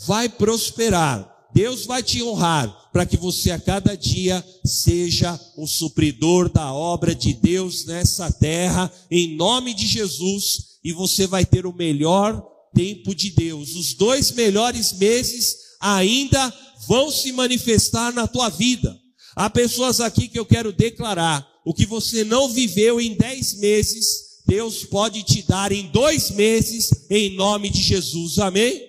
[0.07, 1.31] vai prosperar.
[1.55, 7.15] Deus vai te honrar para que você a cada dia seja o supridor da obra
[7.15, 12.43] de Deus nessa terra, em nome de Jesus, e você vai ter o melhor
[12.75, 13.75] tempo de Deus.
[13.75, 16.53] Os dois melhores meses ainda
[16.87, 18.99] vão se manifestar na tua vida.
[19.35, 24.43] Há pessoas aqui que eu quero declarar: o que você não viveu em dez meses,
[24.47, 28.39] Deus pode te dar em dois meses, em nome de Jesus.
[28.39, 28.81] Amém?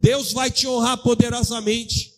[0.00, 2.10] Deus vai te honrar poderosamente.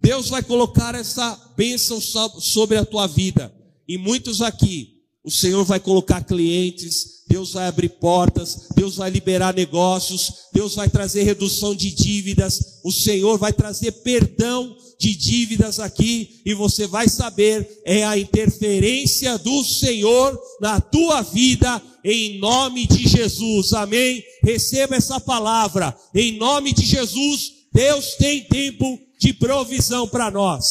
[0.00, 3.54] Deus vai colocar essa bênção sobre a tua vida.
[3.86, 9.54] E muitos aqui, o Senhor vai colocar clientes, Deus vai abrir portas, Deus vai liberar
[9.54, 16.42] negócios, Deus vai trazer redução de dívidas, o Senhor vai trazer perdão de dívidas aqui
[16.44, 23.08] e você vai saber é a interferência do Senhor na tua vida em nome de
[23.08, 23.72] Jesus.
[23.72, 24.22] Amém.
[24.42, 27.52] Receba essa palavra em nome de Jesus.
[27.72, 30.66] Deus tem tempo de provisão para nós.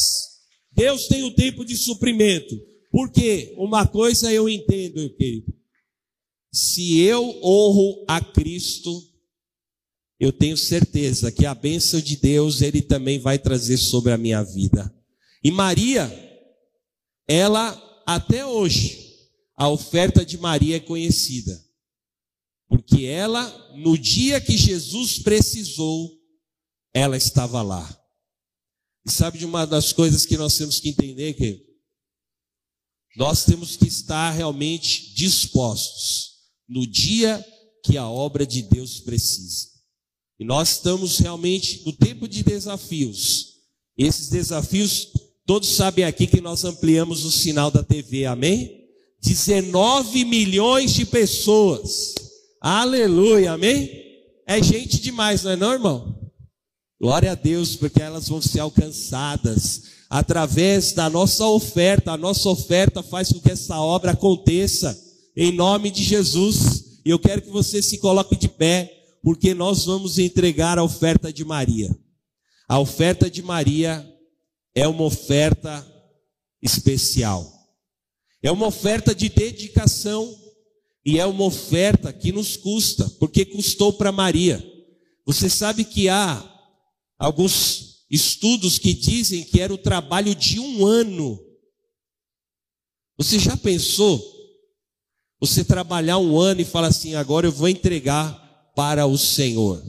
[0.72, 2.69] Deus tem o tempo de suprimento.
[2.90, 5.54] Porque uma coisa eu entendo, querido.
[6.52, 8.90] Se eu honro a Cristo,
[10.18, 14.42] eu tenho certeza que a bênção de Deus ele também vai trazer sobre a minha
[14.42, 14.92] vida.
[15.42, 16.10] E Maria,
[17.28, 21.64] ela até hoje, a oferta de Maria é conhecida.
[22.68, 26.10] Porque ela, no dia que Jesus precisou,
[26.92, 27.88] ela estava lá.
[29.06, 31.69] E sabe de uma das coisas que nós temos que entender que
[33.16, 36.30] nós temos que estar realmente dispostos
[36.68, 37.44] no dia
[37.84, 39.68] que a obra de Deus precisa.
[40.38, 43.56] E nós estamos realmente no tempo de desafios.
[43.96, 45.08] Esses desafios,
[45.44, 48.80] todos sabem aqui que nós ampliamos o sinal da TV, amém?
[49.20, 52.14] 19 milhões de pessoas.
[52.60, 53.90] Aleluia, amém?
[54.46, 56.32] É gente demais, não é não, irmão?
[57.00, 62.10] Glória a Deus, porque elas vão ser alcançadas através da nossa oferta.
[62.10, 65.00] A nossa oferta faz com que essa obra aconteça
[65.36, 67.00] em nome de Jesus.
[67.04, 68.92] E eu quero que você se coloque de pé,
[69.22, 71.96] porque nós vamos entregar a oferta de Maria.
[72.68, 74.06] A oferta de Maria
[74.74, 75.86] é uma oferta
[76.60, 77.50] especial.
[78.42, 80.36] É uma oferta de dedicação
[81.04, 84.64] e é uma oferta que nos custa, porque custou para Maria.
[85.26, 86.42] Você sabe que há
[87.18, 91.38] alguns estudos que dizem que era o trabalho de um ano.
[93.16, 94.20] Você já pensou?
[95.38, 99.82] Você trabalhar um ano e falar assim: agora eu vou entregar para o Senhor.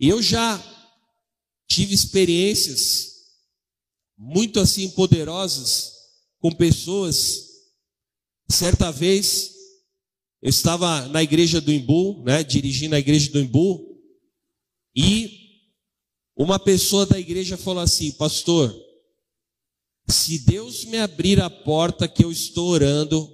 [0.00, 0.60] E eu já
[1.68, 3.12] tive experiências
[4.18, 5.92] muito assim poderosas
[6.40, 7.50] com pessoas.
[8.48, 9.52] Certa vez
[10.42, 13.96] eu estava na igreja do Imbu, né, dirigindo a igreja do Imbu,
[14.94, 15.41] e
[16.42, 18.74] uma pessoa da igreja falou assim: Pastor,
[20.08, 23.30] se Deus me abrir a porta que eu estou orando,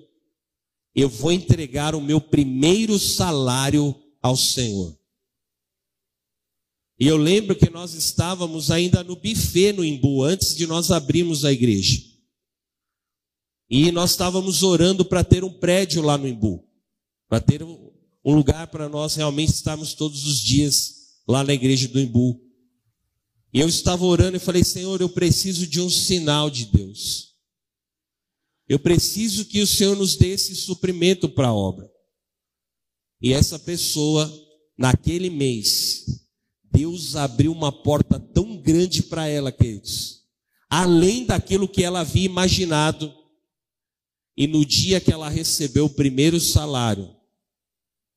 [0.94, 4.98] eu vou entregar o meu primeiro salário ao Senhor.
[7.00, 11.44] E eu lembro que nós estávamos ainda no buffet no Imbu, antes de nós abrirmos
[11.44, 12.02] a igreja.
[13.70, 16.66] E nós estávamos orando para ter um prédio lá no Imbu,
[17.28, 22.00] para ter um lugar para nós realmente estarmos todos os dias lá na igreja do
[22.00, 22.47] Imbu.
[23.52, 27.34] E eu estava orando e falei: Senhor, eu preciso de um sinal de Deus.
[28.68, 31.90] Eu preciso que o Senhor nos dê esse suprimento para a obra.
[33.20, 34.30] E essa pessoa,
[34.76, 36.04] naquele mês,
[36.70, 40.22] Deus abriu uma porta tão grande para ela, queridos,
[40.68, 43.14] além daquilo que ela havia imaginado.
[44.36, 47.16] E no dia que ela recebeu o primeiro salário,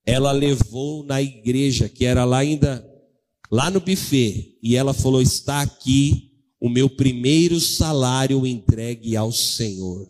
[0.06, 2.91] ela levou na igreja, que era lá ainda
[3.52, 10.10] lá no buffet e ela falou: Está aqui o meu primeiro salário entregue ao Senhor.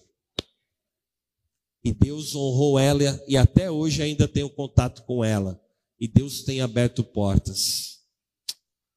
[1.84, 5.60] E Deus honrou ela e até hoje ainda tenho contato com ela.
[6.00, 8.00] E Deus tem aberto portas.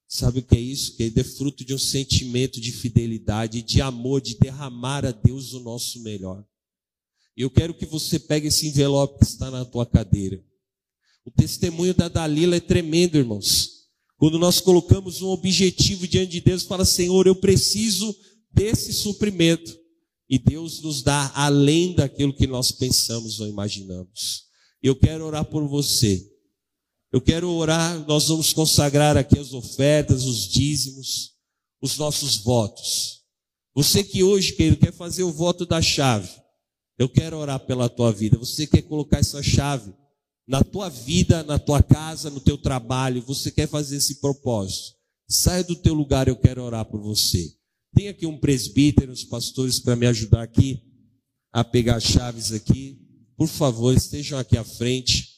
[0.06, 0.96] Sabe o que é isso?
[0.96, 5.60] Que é fruto de um sentimento de fidelidade, de amor, de derramar a Deus o
[5.60, 6.44] nosso melhor.
[7.36, 10.42] E eu quero que você pegue esse envelope que está na tua cadeira.
[11.24, 13.73] O testemunho da Dalila é tremendo, irmãos.
[14.16, 18.14] Quando nós colocamos um objetivo diante de Deus, fala, Senhor, eu preciso
[18.52, 19.76] desse suprimento.
[20.28, 24.44] E Deus nos dá além daquilo que nós pensamos ou imaginamos.
[24.82, 26.24] Eu quero orar por você.
[27.12, 31.32] Eu quero orar, nós vamos consagrar aqui as ofertas, os dízimos,
[31.80, 33.20] os nossos votos.
[33.74, 36.30] Você que hoje querido, quer fazer o voto da chave,
[36.98, 38.38] eu quero orar pela tua vida.
[38.38, 39.92] Você quer colocar essa chave
[40.46, 44.94] na tua vida, na tua casa, no teu trabalho, você quer fazer esse propósito.
[45.28, 47.54] Saia do teu lugar, eu quero orar por você.
[47.94, 50.82] Tem aqui um presbítero, os pastores para me ajudar aqui
[51.52, 53.00] a pegar as chaves aqui.
[53.36, 55.28] Por favor, estejam aqui à frente.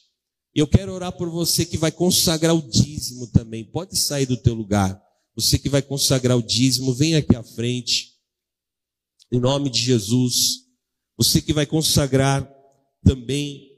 [0.53, 3.63] Eu quero orar por você que vai consagrar o dízimo também.
[3.63, 4.99] Pode sair do teu lugar.
[5.35, 8.13] Você que vai consagrar o dízimo, vem aqui à frente.
[9.31, 10.65] Em nome de Jesus.
[11.15, 12.47] Você que vai consagrar
[13.03, 13.76] também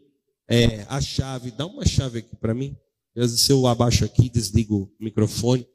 [0.50, 2.76] é, a chave, dá uma chave aqui para mim.
[3.38, 5.68] Se eu abaixo aqui, desligo o microfone.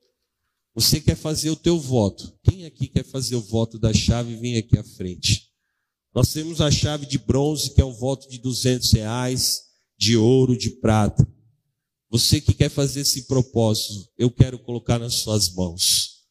[0.75, 2.37] Você quer fazer o teu voto.
[2.43, 5.51] Quem aqui quer fazer o voto da chave, vem aqui à frente.
[6.13, 9.63] Nós temos a chave de bronze, que é um voto de 200 reais.
[9.97, 11.27] de ouro, de prata.
[12.11, 16.25] Você que quer fazer esse propósito, eu quero colocar nas suas mãos.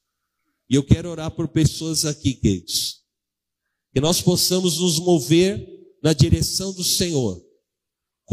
[0.69, 3.01] E eu quero orar por pessoas aqui, queridos.
[3.93, 5.65] Que nós possamos nos mover
[6.03, 7.42] na direção do Senhor,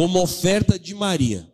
[0.00, 1.46] como oferta de Maria.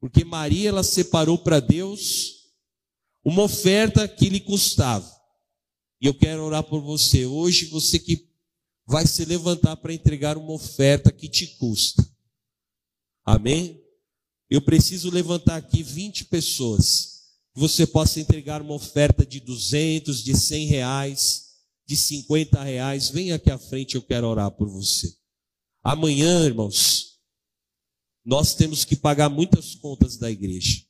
[0.00, 2.54] Porque Maria ela separou para Deus
[3.22, 5.06] uma oferta que lhe custava.
[6.00, 8.30] E eu quero orar por você hoje, você que
[8.86, 12.02] vai se levantar para entregar uma oferta que te custa.
[13.26, 13.78] Amém?
[14.48, 17.24] Eu preciso levantar aqui 20 pessoas.
[17.52, 21.44] Que você possa entregar uma oferta de 200, de 100 reais,
[21.86, 23.10] de 50 reais.
[23.10, 25.14] Vem aqui à frente, eu quero orar por você.
[25.82, 27.13] Amanhã, irmãos,
[28.24, 30.82] nós temos que pagar muitas contas da igreja.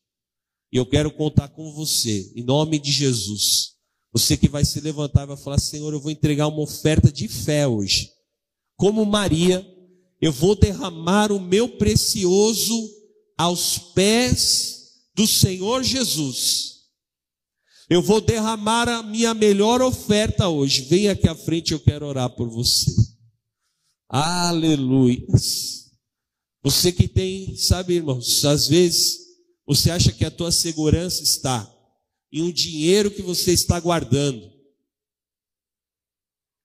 [0.73, 3.75] E eu quero contar com você, em nome de Jesus.
[4.13, 7.27] Você que vai se levantar e vai falar: Senhor, eu vou entregar uma oferta de
[7.27, 8.11] fé hoje.
[8.77, 9.67] Como Maria,
[10.21, 12.91] eu vou derramar o meu precioso
[13.37, 16.75] aos pés do Senhor Jesus.
[17.89, 20.83] Eu vou derramar a minha melhor oferta hoje.
[20.83, 22.91] Vem aqui à frente, eu quero orar por você.
[24.09, 25.27] Aleluia.
[26.65, 29.19] Você que tem, sabe, irmãos, às vezes
[29.67, 31.71] você acha que a tua segurança está
[32.33, 34.51] em um dinheiro que você está guardando.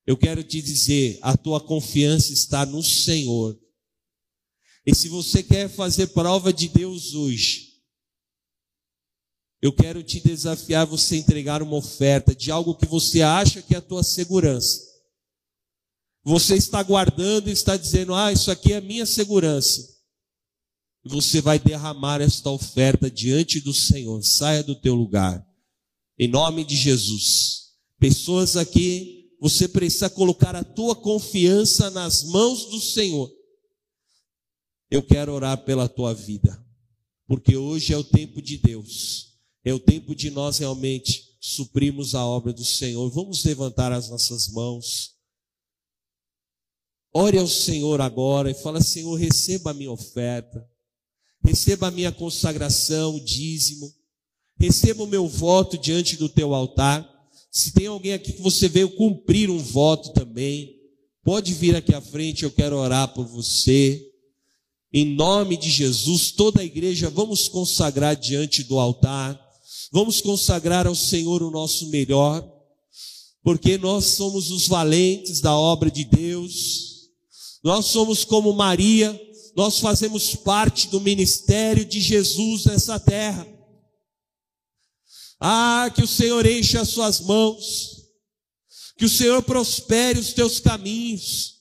[0.07, 3.59] Eu quero te dizer, a tua confiança está no Senhor.
[4.85, 7.83] E se você quer fazer prova de Deus hoje,
[9.62, 13.79] eu quero te desafiar você entregar uma oferta de algo que você acha que é
[13.79, 14.88] a tua segurança.
[16.29, 19.97] Você está guardando e está dizendo: "Ah, isso aqui é minha segurança".
[21.03, 24.23] Você vai derramar esta oferta diante do Senhor.
[24.23, 25.43] Saia do teu lugar.
[26.19, 27.69] Em nome de Jesus.
[27.97, 33.27] Pessoas aqui, você precisa colocar a tua confiança nas mãos do Senhor.
[34.91, 36.63] Eu quero orar pela tua vida,
[37.25, 39.33] porque hoje é o tempo de Deus,
[39.65, 43.09] é o tempo de nós realmente suprirmos a obra do Senhor.
[43.09, 45.17] Vamos levantar as nossas mãos.
[47.13, 50.63] Ore ao Senhor agora e fala: Senhor, receba a minha oferta,
[51.43, 53.91] receba a minha consagração, o dízimo,
[54.57, 57.07] receba o meu voto diante do teu altar.
[57.51, 60.75] Se tem alguém aqui que você veio cumprir um voto também,
[61.23, 64.05] pode vir aqui à frente, eu quero orar por você.
[64.93, 69.39] Em nome de Jesus, toda a igreja, vamos consagrar diante do altar,
[69.91, 72.47] vamos consagrar ao Senhor o nosso melhor,
[73.43, 76.98] porque nós somos os valentes da obra de Deus,
[77.63, 79.19] nós somos como Maria,
[79.55, 83.45] nós fazemos parte do ministério de Jesus nessa terra.
[85.39, 88.09] Ah, que o Senhor enche as suas mãos,
[88.97, 91.55] que o Senhor prospere os teus caminhos,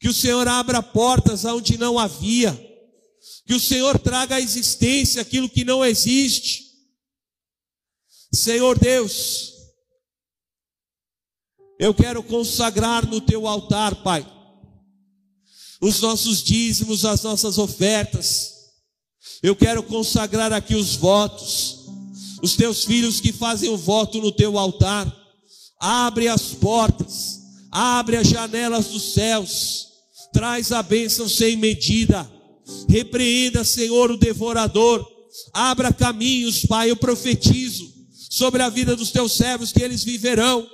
[0.00, 2.52] que o Senhor abra portas onde não havia,
[3.46, 6.72] que o Senhor traga à existência aquilo que não existe.
[8.32, 9.52] Senhor Deus,
[11.78, 14.24] eu quero consagrar no teu altar, Pai,
[15.82, 18.52] os nossos dízimos, as nossas ofertas.
[19.42, 21.80] Eu quero consagrar aqui os votos,
[22.42, 25.12] os teus filhos que fazem o voto no teu altar.
[25.78, 27.40] Abre as portas,
[27.70, 29.92] abre as janelas dos céus
[30.32, 32.28] traz a bênção sem medida.
[32.88, 35.06] Repreenda, Senhor, o devorador.
[35.52, 37.92] Abra caminhos, Pai, eu profetizo
[38.30, 40.66] sobre a vida dos teus servos que eles viverão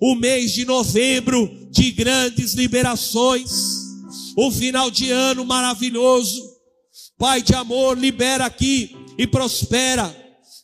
[0.00, 3.83] o mês de novembro de grandes liberações,
[4.36, 6.42] o final de ano maravilhoso.
[7.18, 10.14] Pai de amor, libera aqui e prospera.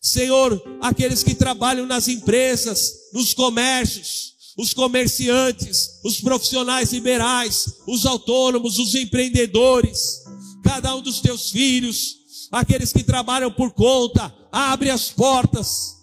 [0.03, 8.79] Senhor, aqueles que trabalham nas empresas, nos comércios, os comerciantes, os profissionais liberais, os autônomos,
[8.79, 10.23] os empreendedores,
[10.65, 12.17] cada um dos teus filhos,
[12.51, 15.97] aqueles que trabalham por conta, abre as portas,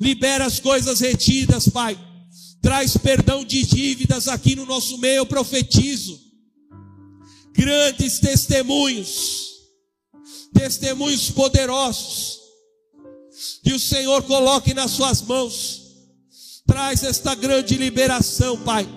[0.00, 1.98] libera as coisas retidas, Pai.
[2.62, 6.18] Traz perdão de dívidas aqui no nosso meio, eu profetizo.
[7.52, 9.52] Grandes testemunhos,
[10.54, 12.40] testemunhos poderosos,
[13.62, 15.82] que o Senhor coloque nas suas mãos
[16.66, 18.88] Traz esta grande liberação, Pai,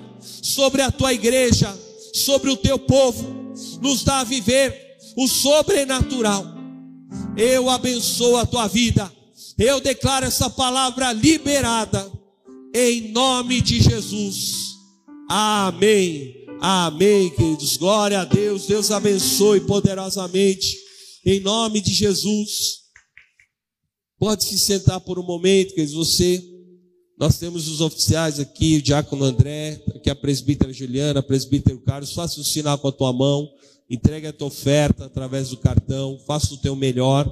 [0.42, 1.78] sobre a tua igreja,
[2.14, 3.54] sobre o teu povo.
[3.82, 6.46] Nos dá a viver o sobrenatural.
[7.36, 9.12] Eu abençoo a tua vida.
[9.58, 12.10] Eu declaro essa palavra liberada
[12.74, 14.76] em nome de Jesus.
[15.30, 16.45] Amém.
[16.62, 17.78] Amém, queridos.
[17.78, 18.66] Glória a Deus.
[18.66, 20.78] Deus abençoe poderosamente.
[21.26, 22.86] Em nome de Jesus.
[24.18, 25.94] Pode se sentar por um momento, queridos.
[25.94, 26.44] Você,
[27.20, 32.14] nós temos os oficiais aqui, o diácono André, aqui a presbítera Juliana, a presbítero Carlos.
[32.14, 33.48] Faça o sinal com a tua mão.
[33.90, 36.18] Entregue a tua oferta através do cartão.
[36.26, 37.32] Faça o teu melhor.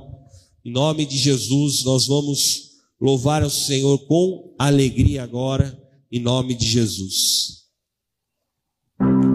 [0.63, 5.77] Em nome de Jesus, nós vamos louvar ao Senhor com alegria agora.
[6.11, 7.62] Em nome de Jesus.
[8.99, 9.32] Thank you.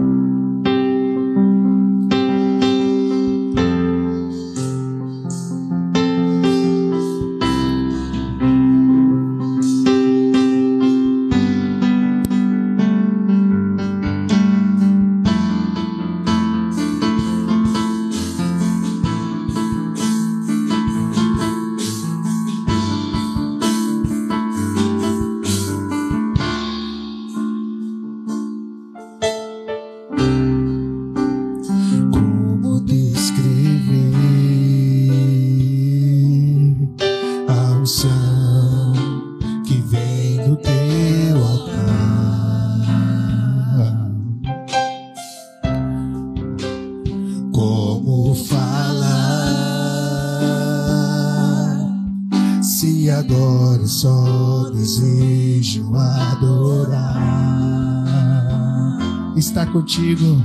[59.79, 60.43] contigo.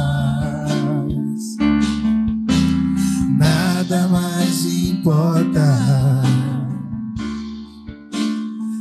[3.38, 5.80] Nada mais importa.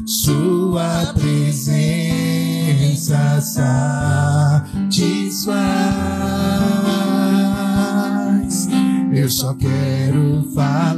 [0.04, 2.10] Sua presença
[3.40, 3.86] satisfaz.
[9.12, 10.95] Eu só quero falar.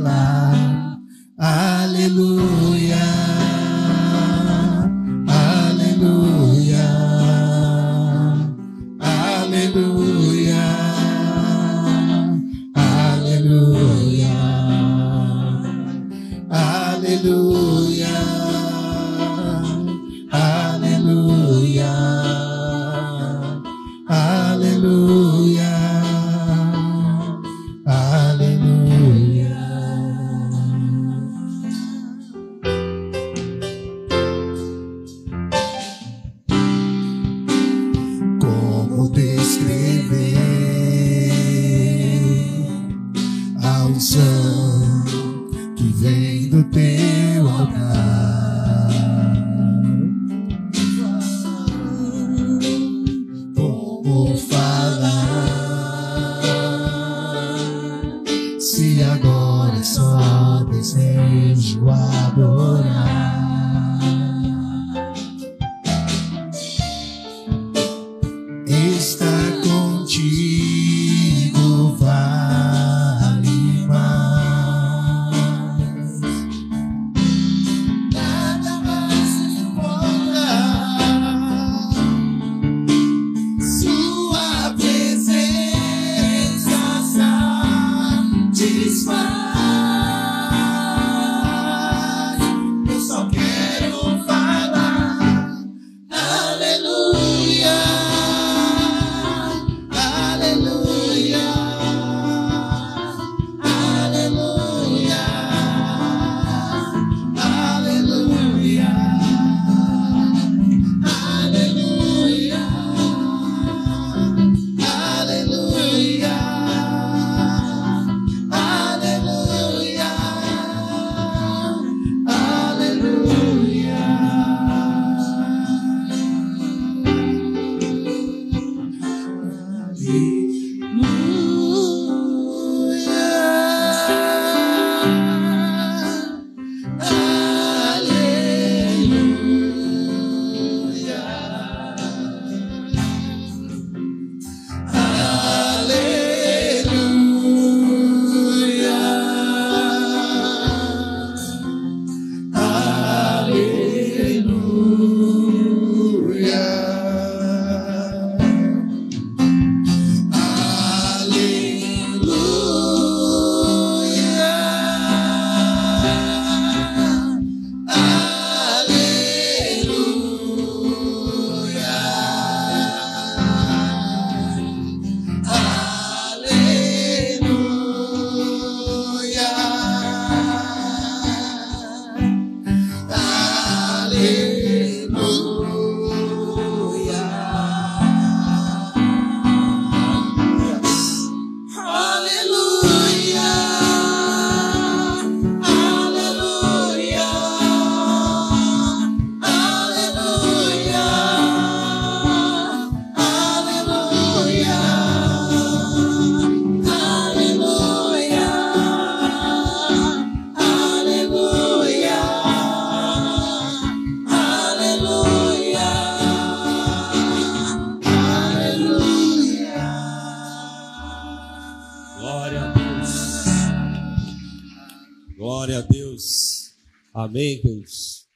[227.29, 228.27] Amém, queridos.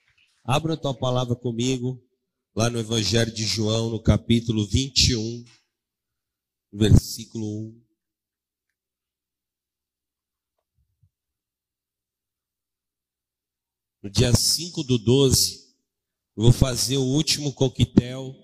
[0.45, 1.99] Abra a tua palavra comigo,
[2.55, 5.47] lá no Evangelho de João, no capítulo 21,
[6.70, 7.82] versículo 1.
[14.03, 15.74] No dia 5 do 12,
[16.36, 18.36] eu vou fazer o último coquetel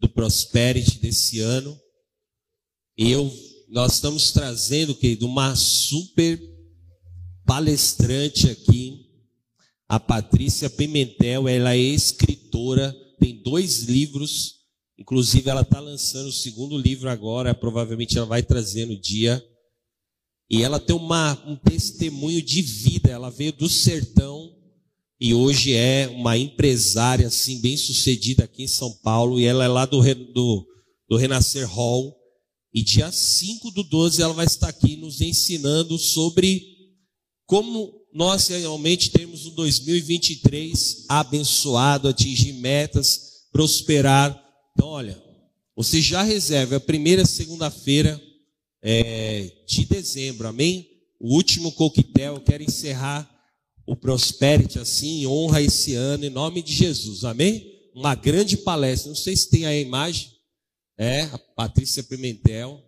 [0.00, 1.80] do Prosperity desse ano.
[2.98, 3.32] E eu,
[3.68, 6.40] nós estamos trazendo, querido, uma super
[7.44, 9.05] palestrante aqui,
[9.88, 11.48] a Patrícia Pimentel.
[11.48, 14.54] Ela é escritora, tem dois livros,
[14.98, 19.42] inclusive ela está lançando o segundo livro agora, provavelmente ela vai trazer no dia.
[20.48, 24.54] E ela tem uma, um testemunho de vida, ela veio do sertão
[25.18, 29.68] e hoje é uma empresária assim bem sucedida aqui em São Paulo e ela é
[29.68, 30.66] lá do, do,
[31.08, 32.14] do Renascer Hall
[32.72, 36.62] e dia 5 do 12 ela vai estar aqui nos ensinando sobre
[37.46, 44.42] como nós realmente temos um 2023 abençoado, atingir metas, prosperar.
[44.72, 45.22] Então, olha,
[45.76, 48.18] você já reserva a primeira segunda-feira
[48.80, 50.88] é, de dezembro, amém?
[51.20, 53.30] O último coquetel, quero encerrar
[53.86, 57.70] o Prosperity assim, honra esse ano em nome de Jesus, amém?
[57.94, 60.30] Uma grande palestra, não sei se tem a imagem,
[60.96, 62.82] é, a Patrícia Pimentel,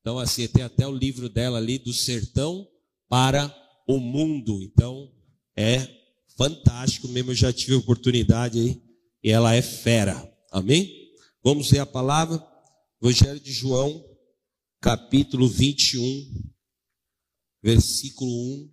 [0.00, 2.66] então assim, tem até o livro dela ali, do sertão
[3.08, 5.12] para o mundo, então
[5.56, 5.86] é
[6.36, 8.82] fantástico mesmo, eu já tive oportunidade aí,
[9.22, 10.90] e ela é fera, amém?
[11.42, 12.44] Vamos ler a palavra,
[13.00, 14.04] Evangelho de João,
[14.80, 16.50] capítulo 21,
[17.62, 18.72] versículo 1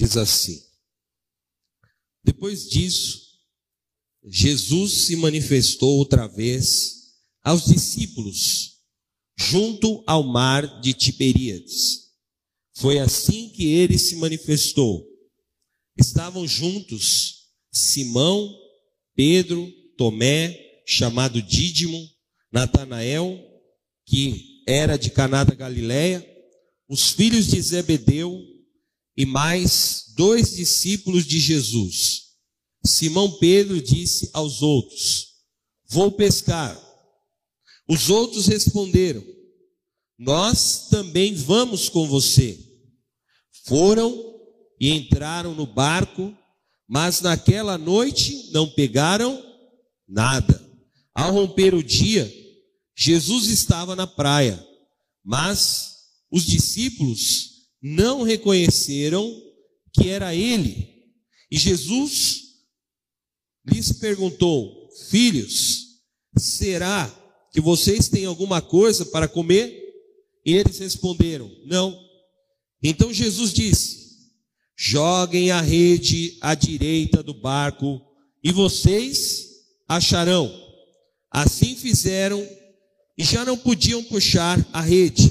[0.00, 0.58] diz assim:
[2.24, 3.29] Depois disso,
[4.24, 7.00] Jesus se manifestou outra vez
[7.42, 8.78] aos discípulos
[9.38, 12.10] junto ao mar de Tiberíades.
[12.76, 15.06] Foi assim que ele se manifestou.
[15.98, 18.54] Estavam juntos Simão,
[19.14, 22.06] Pedro, Tomé, chamado Dídimo,
[22.52, 23.38] Natanael,
[24.06, 26.26] que era de Caná da Galileia,
[26.88, 28.40] os filhos de Zebedeu
[29.16, 32.29] e mais dois discípulos de Jesus.
[32.84, 35.30] Simão Pedro disse aos outros:
[35.88, 36.78] Vou pescar.
[37.88, 39.24] Os outros responderam:
[40.18, 42.58] Nós também vamos com você.
[43.64, 44.30] Foram
[44.80, 46.34] e entraram no barco,
[46.88, 49.44] mas naquela noite não pegaram
[50.08, 50.58] nada.
[51.14, 52.32] Ao romper o dia,
[52.96, 54.64] Jesus estava na praia,
[55.22, 55.96] mas
[56.30, 57.50] os discípulos
[57.82, 59.30] não reconheceram
[59.92, 60.88] que era ele.
[61.50, 62.49] E Jesus
[63.64, 65.86] lhes perguntou: Filhos,
[66.36, 67.10] será
[67.52, 69.78] que vocês têm alguma coisa para comer?
[70.44, 71.98] E eles responderam: Não.
[72.82, 74.00] Então Jesus disse:
[74.76, 78.00] Joguem a rede à direita do barco
[78.42, 79.46] e vocês
[79.86, 80.50] acharão.
[81.30, 82.46] Assim fizeram
[83.16, 85.30] e já não podiam puxar a rede.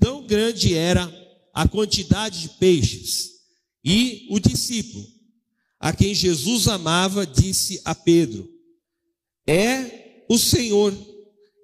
[0.00, 1.12] Tão grande era
[1.52, 3.28] a quantidade de peixes.
[3.84, 5.04] E o discípulo,
[5.80, 8.48] a quem Jesus amava, disse a Pedro:
[9.46, 10.94] É o Senhor.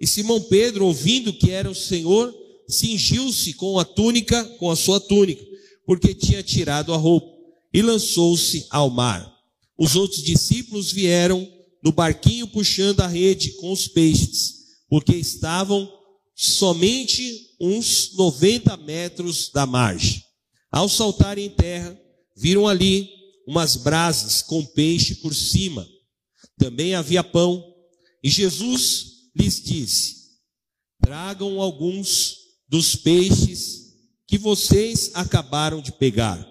[0.01, 2.35] E Simão Pedro, ouvindo que era o Senhor,
[2.69, 5.45] cingiu-se com a túnica, com a sua túnica,
[5.87, 7.33] porque tinha tirado a roupa,
[7.73, 9.33] e lançou-se ao mar.
[9.79, 11.49] Os outros discípulos vieram
[11.83, 14.55] no barquinho puxando a rede com os peixes,
[14.89, 15.91] porque estavam
[16.35, 20.23] somente uns 90 metros da margem.
[20.71, 21.99] Ao saltarem em terra,
[22.37, 23.09] viram ali
[23.47, 25.87] umas brasas com peixe por cima.
[26.59, 27.63] Também havia pão.
[28.23, 30.31] E Jesus lhes disse:
[31.01, 32.39] Tragam alguns
[32.69, 33.93] dos peixes
[34.27, 36.45] que vocês acabaram de pegar.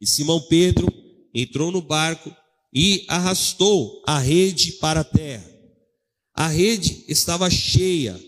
[0.00, 0.86] E Simão Pedro
[1.34, 2.34] entrou no barco
[2.72, 5.50] e arrastou a rede para a terra.
[6.34, 8.20] A rede estava cheia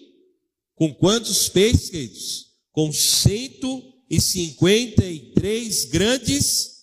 [0.75, 2.47] com quantos peixes, queridos?
[2.73, 6.78] Com 153 grandes peixes.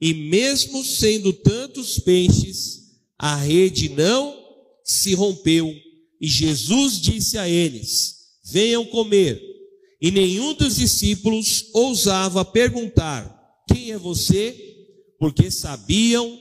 [0.00, 2.82] E mesmo sendo tantos peixes,
[3.18, 4.36] a rede não
[4.84, 5.74] se rompeu.
[6.20, 9.40] E Jesus disse a eles: Venham comer.
[10.00, 14.54] E nenhum dos discípulos ousava perguntar: Quem é você?
[15.18, 16.40] Porque sabiam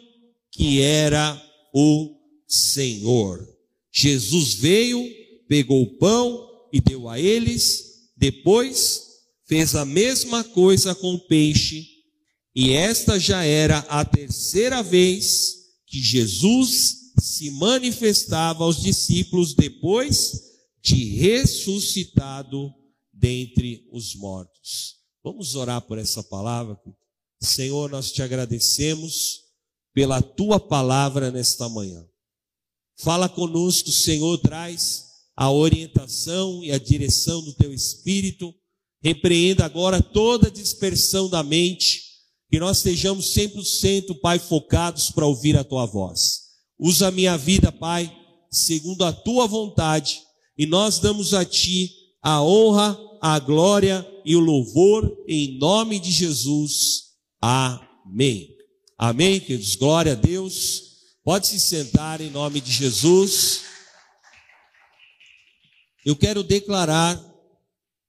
[0.51, 1.41] que era
[1.74, 2.15] o
[2.47, 3.47] Senhor.
[3.91, 9.01] Jesus veio pegou o pão e deu a eles, depois
[9.47, 11.88] fez a mesma coisa com o peixe,
[12.62, 15.55] e esta já era a terceira vez
[15.88, 20.41] que Jesus se manifestava aos discípulos depois
[20.82, 22.70] de ressuscitado
[23.14, 24.97] dentre os mortos.
[25.24, 26.78] Vamos orar por essa palavra.
[27.41, 29.39] Senhor, nós te agradecemos
[29.93, 32.05] pela tua palavra nesta manhã.
[32.97, 38.53] Fala conosco, Senhor, traz a orientação e a direção do teu espírito.
[39.01, 42.09] Repreenda agora toda dispersão da mente,
[42.50, 46.50] que nós estejamos 100%, Pai, focados para ouvir a tua voz.
[46.80, 48.12] Usa a minha vida, Pai,
[48.52, 50.22] segundo a tua vontade,
[50.58, 51.91] e nós damos a ti
[52.22, 57.04] a honra, a glória e o louvor em nome de Jesus.
[57.41, 58.50] Amém.
[58.97, 59.76] Amém, queridos.
[59.76, 60.89] Glória a Deus.
[61.24, 63.62] Pode se sentar em nome de Jesus.
[66.06, 67.16] Eu quero declarar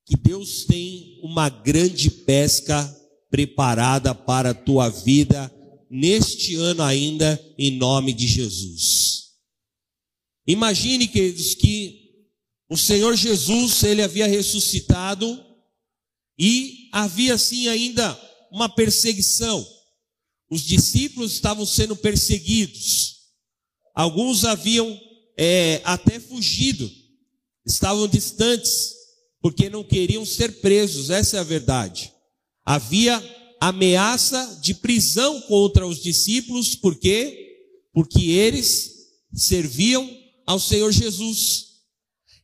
[0.07, 3.00] que Deus tem uma grande pesca
[3.31, 5.53] preparada para a tua vida
[5.89, 9.31] neste ano ainda, em nome de Jesus.
[10.47, 12.01] Imagine, queridos, que
[12.69, 15.45] o Senhor Jesus, ele havia ressuscitado
[16.39, 18.19] e havia assim ainda
[18.51, 19.67] uma perseguição.
[20.49, 23.17] Os discípulos estavam sendo perseguidos.
[23.95, 24.99] Alguns haviam
[25.37, 26.91] é, até fugido,
[27.67, 28.95] estavam distantes,
[29.41, 32.13] porque não queriam ser presos, essa é a verdade.
[32.71, 33.21] Havia
[33.61, 37.67] ameaça de prisão contra os discípulos, por quê?
[37.93, 40.09] Porque eles serviam
[40.47, 41.81] ao Senhor Jesus.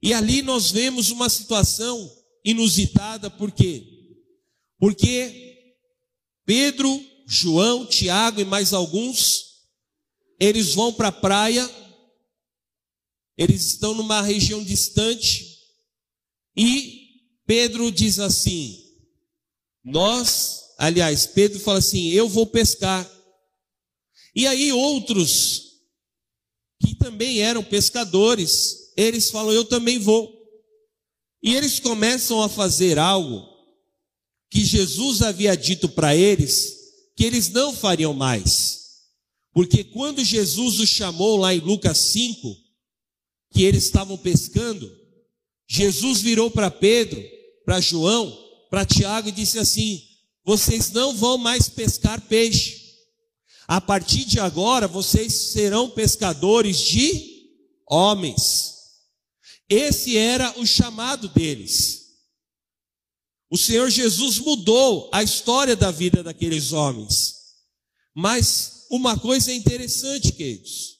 [0.03, 2.13] E ali nós vemos uma situação
[2.45, 3.87] inusitada, por quê?
[4.81, 5.77] Porque
[6.45, 9.45] Pedro João, Tiago e mais alguns,
[10.41, 11.71] eles vão para a praia,
[13.39, 15.57] eles estão numa região distante,
[16.57, 18.86] e Pedro diz assim:
[19.87, 23.09] Nós, aliás, Pedro fala assim: Eu vou pescar.
[24.35, 25.77] E aí outros,
[26.83, 30.35] que também eram pescadores, eles falam: Eu também vou.
[31.41, 33.47] E eles começam a fazer algo
[34.51, 36.75] que Jesus havia dito para eles
[37.15, 38.87] que eles não fariam mais.
[39.53, 42.55] Porque quando Jesus os chamou lá em Lucas 5,
[43.53, 44.91] que eles estavam pescando,
[45.69, 47.23] Jesus virou para Pedro,
[47.65, 50.03] para João, para Tiago e disse assim:
[50.45, 52.85] Vocês não vão mais pescar peixe.
[53.69, 57.51] A partir de agora, vocês serão pescadores de
[57.89, 58.75] homens.
[59.69, 62.07] Esse era o chamado deles.
[63.51, 67.35] O Senhor Jesus mudou a história da vida daqueles homens.
[68.15, 70.97] Mas uma coisa é interessante, queridos.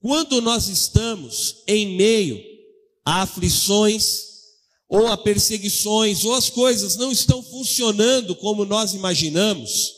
[0.00, 2.42] Quando nós estamos em meio
[3.04, 4.33] a aflições,
[4.94, 9.92] ou a perseguições, ou as coisas não estão funcionando como nós imaginamos,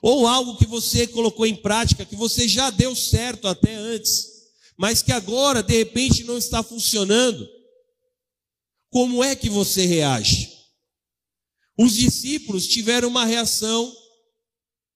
[0.00, 4.28] ou algo que você colocou em prática, que você já deu certo até antes,
[4.76, 7.44] mas que agora de repente não está funcionando,
[8.88, 10.48] como é que você reage?
[11.76, 13.92] Os discípulos tiveram uma reação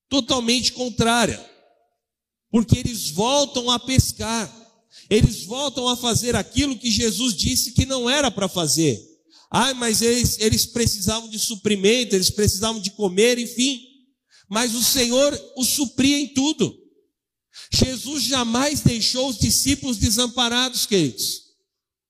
[0.08, 1.44] totalmente contrária,
[2.52, 4.48] porque eles voltam a pescar,
[5.10, 9.07] eles voltam a fazer aquilo que Jesus disse que não era para fazer.
[9.50, 13.82] Ah, mas eles, eles precisavam de suprimento, eles precisavam de comer, enfim.
[14.48, 16.76] Mas o Senhor os supria em tudo.
[17.72, 21.42] Jesus jamais deixou os discípulos desamparados, queridos.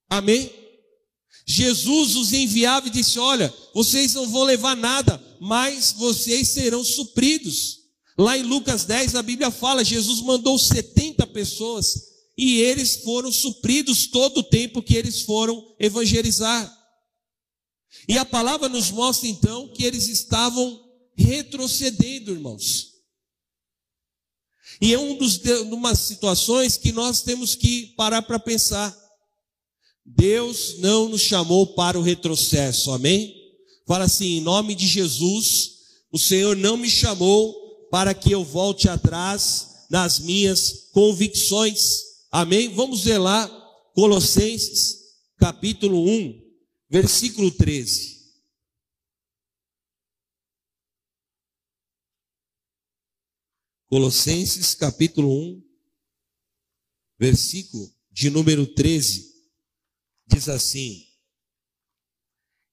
[0.09, 0.51] Amém?
[1.47, 7.79] Jesus os enviava e disse: Olha, vocês não vão levar nada, mas vocês serão supridos.
[8.19, 14.07] Lá em Lucas 10, a Bíblia fala: Jesus mandou 70 pessoas e eles foram supridos
[14.09, 16.78] todo o tempo que eles foram evangelizar.
[18.09, 20.85] E a palavra nos mostra então que eles estavam
[21.17, 22.95] retrocedendo, irmãos.
[24.81, 28.97] E é um dos, uma situações que nós temos que parar para pensar.
[30.05, 33.35] Deus não nos chamou para o retrocesso, amém?
[33.87, 35.79] Fala assim, em nome de Jesus,
[36.13, 37.55] o Senhor não me chamou
[37.91, 42.69] para que eu volte atrás nas minhas convicções, amém?
[42.69, 43.49] Vamos ver lá,
[43.95, 44.99] Colossenses,
[45.39, 46.48] capítulo 1,
[46.89, 48.19] versículo 13.
[53.87, 55.63] Colossenses capítulo 1,
[57.19, 59.35] versículo de número 13
[60.27, 61.07] diz assim: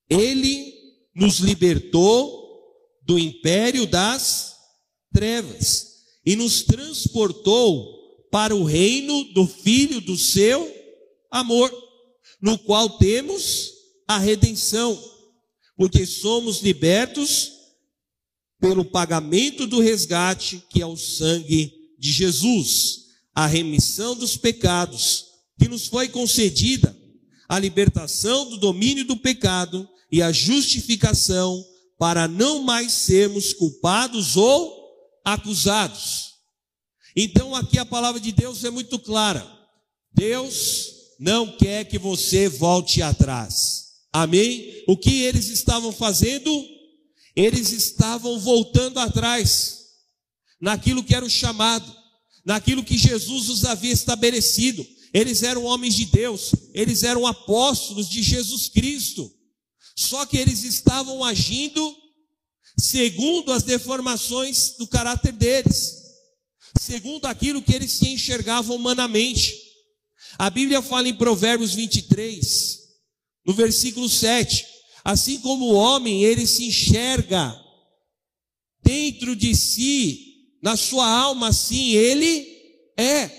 [0.10, 0.74] Ele
[1.14, 2.44] nos libertou
[3.02, 4.58] do império das
[5.14, 10.70] trevas e nos transportou para o reino do Filho do seu
[11.32, 11.72] amor,
[12.42, 13.75] no qual temos
[14.08, 15.02] a redenção,
[15.76, 17.52] porque somos libertos
[18.60, 23.04] pelo pagamento do resgate que é o sangue de Jesus.
[23.38, 25.26] a remissão dos pecados,
[25.60, 26.96] que nos foi concedida
[27.50, 31.64] a libertação do domínio do pecado e a justificação
[31.98, 34.74] para não mais sermos culpados ou
[35.24, 36.34] acusados.
[37.16, 39.46] Então aqui a palavra de Deus é muito clara.
[40.14, 43.85] Deus não quer que você volte atrás.
[44.16, 44.82] Amém?
[44.88, 46.50] O que eles estavam fazendo?
[47.36, 49.88] Eles estavam voltando atrás
[50.62, 51.94] naquilo que era o chamado,
[52.46, 54.88] naquilo que Jesus os havia estabelecido.
[55.14, 59.30] Eles eram homens de Deus, eles eram apóstolos de Jesus Cristo.
[59.98, 61.94] Só que eles estavam agindo
[62.80, 65.94] segundo as deformações do caráter deles,
[66.80, 69.62] segundo aquilo que eles se enxergavam humanamente.
[70.38, 72.85] A Bíblia fala em Provérbios 23,
[73.46, 74.66] no versículo 7,
[75.04, 77.56] assim como o homem, ele se enxerga
[78.84, 80.20] dentro de si,
[80.62, 82.48] na sua alma, assim ele
[82.98, 83.30] é.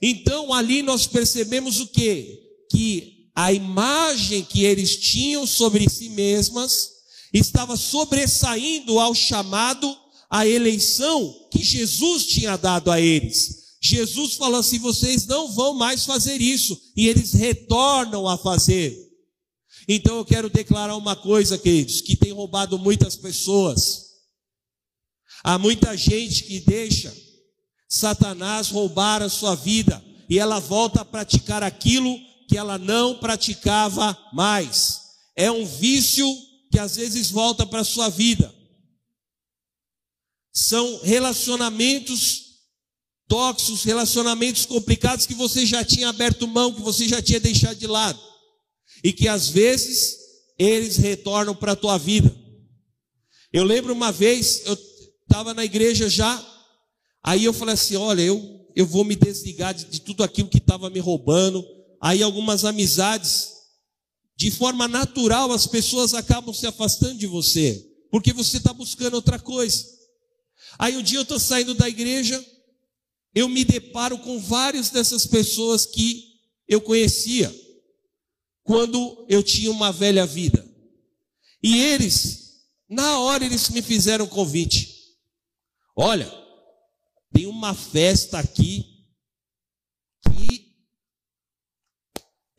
[0.00, 2.40] Então ali nós percebemos o que?
[2.70, 6.90] Que a imagem que eles tinham sobre si mesmas
[7.32, 9.96] estava sobressaindo ao chamado,
[10.30, 13.62] à eleição que Jesus tinha dado a eles.
[13.80, 19.11] Jesus falou assim: vocês não vão mais fazer isso, e eles retornam a fazer.
[19.88, 24.12] Então eu quero declarar uma coisa, queridos, que tem roubado muitas pessoas.
[25.42, 27.12] Há muita gente que deixa
[27.88, 32.18] Satanás roubar a sua vida e ela volta a praticar aquilo
[32.48, 35.00] que ela não praticava mais.
[35.36, 36.26] É um vício
[36.70, 38.54] que às vezes volta para a sua vida.
[40.52, 42.42] São relacionamentos
[43.26, 47.86] tóxicos, relacionamentos complicados que você já tinha aberto mão, que você já tinha deixado de
[47.86, 48.20] lado.
[49.02, 50.22] E que às vezes
[50.58, 52.34] eles retornam para a tua vida.
[53.52, 54.78] Eu lembro uma vez, eu
[55.22, 56.40] estava na igreja já,
[57.22, 60.58] aí eu falei assim: olha, eu, eu vou me desligar de, de tudo aquilo que
[60.58, 61.64] estava me roubando.
[62.00, 63.52] Aí algumas amizades,
[64.36, 69.38] de forma natural, as pessoas acabam se afastando de você, porque você está buscando outra
[69.38, 69.84] coisa.
[70.78, 72.44] Aí um dia eu estou saindo da igreja,
[73.34, 76.24] eu me deparo com várias dessas pessoas que
[76.66, 77.54] eu conhecia
[78.62, 80.64] quando eu tinha uma velha vida.
[81.62, 85.16] E eles, na hora, eles me fizeram convite.
[85.96, 86.30] Olha,
[87.32, 88.86] tem uma festa aqui
[90.30, 90.72] que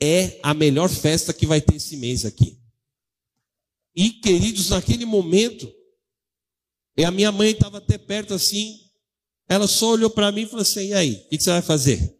[0.02, 2.60] é a melhor festa que vai ter esse mês aqui.
[3.96, 5.72] E, queridos, naquele momento,
[6.98, 8.80] e a minha mãe estava até perto assim,
[9.48, 12.20] ela só olhou para mim e falou assim: e aí, o que você vai fazer?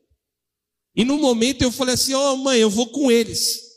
[0.96, 3.73] E no momento eu falei assim: ó oh, mãe, eu vou com eles.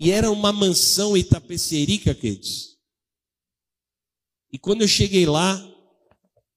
[0.00, 2.78] E era uma mansão itapecerica, queridos.
[4.50, 5.62] E quando eu cheguei lá,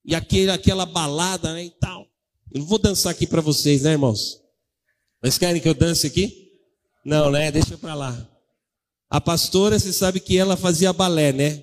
[0.02, 2.08] e aquele, aquela balada, né, e tal.
[2.50, 4.40] Eu não vou dançar aqui para vocês, né, irmãos?
[5.20, 6.52] Vocês querem que eu dance aqui?
[7.04, 7.52] Não, né?
[7.52, 8.30] Deixa para lá.
[9.10, 11.62] A pastora, você sabe que ela fazia balé, né?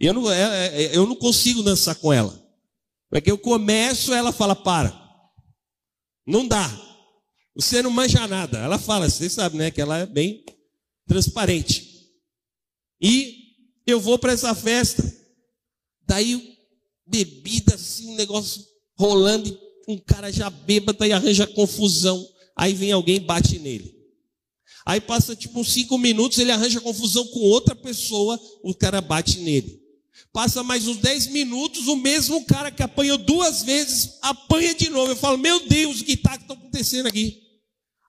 [0.00, 2.42] Eu não, é, é, eu não consigo dançar com ela.
[3.10, 4.98] Porque eu começo, ela fala, para.
[6.26, 6.70] Não dá.
[7.54, 8.58] Você não manja nada.
[8.58, 9.70] Ela fala, você sabe, né?
[9.70, 10.42] Que ela é bem
[11.06, 12.10] transparente.
[13.00, 13.42] E
[13.86, 15.02] eu vou para essa festa.
[16.06, 16.56] Daí,
[17.06, 18.64] bebida, assim, um negócio
[18.96, 22.26] rolando, e um cara já bêbado e arranja confusão.
[22.56, 23.94] Aí vem alguém e bate nele.
[24.84, 29.38] Aí passa tipo uns cinco minutos, ele arranja confusão com outra pessoa, o cara bate
[29.40, 29.80] nele.
[30.32, 35.12] Passa mais uns dez minutos, o mesmo cara que apanhou duas vezes, apanha de novo.
[35.12, 37.40] Eu falo, meu Deus, o que está acontecendo aqui?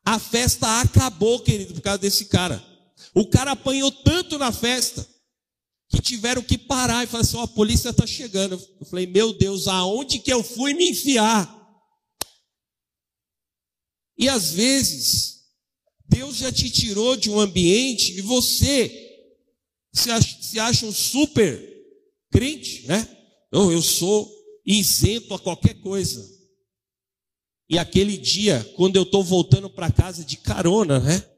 [0.05, 2.63] A festa acabou, querido, por causa desse cara.
[3.13, 5.07] O cara apanhou tanto na festa
[5.89, 8.59] que tiveram que parar e falar assim: ó, oh, a polícia está chegando.
[8.79, 11.61] Eu falei, meu Deus, aonde que eu fui me enfiar?
[14.17, 15.43] E às vezes,
[16.05, 18.99] Deus já te tirou de um ambiente e você
[19.93, 21.71] se acha, se acha um super
[22.31, 23.07] crente, né?
[23.51, 24.31] Ou eu sou
[24.65, 26.31] isento a qualquer coisa.
[27.69, 31.32] E aquele dia, quando eu estou voltando para casa de carona, né?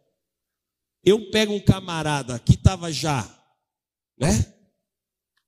[1.06, 3.36] Eu pego um camarada que estava já
[4.18, 4.53] né?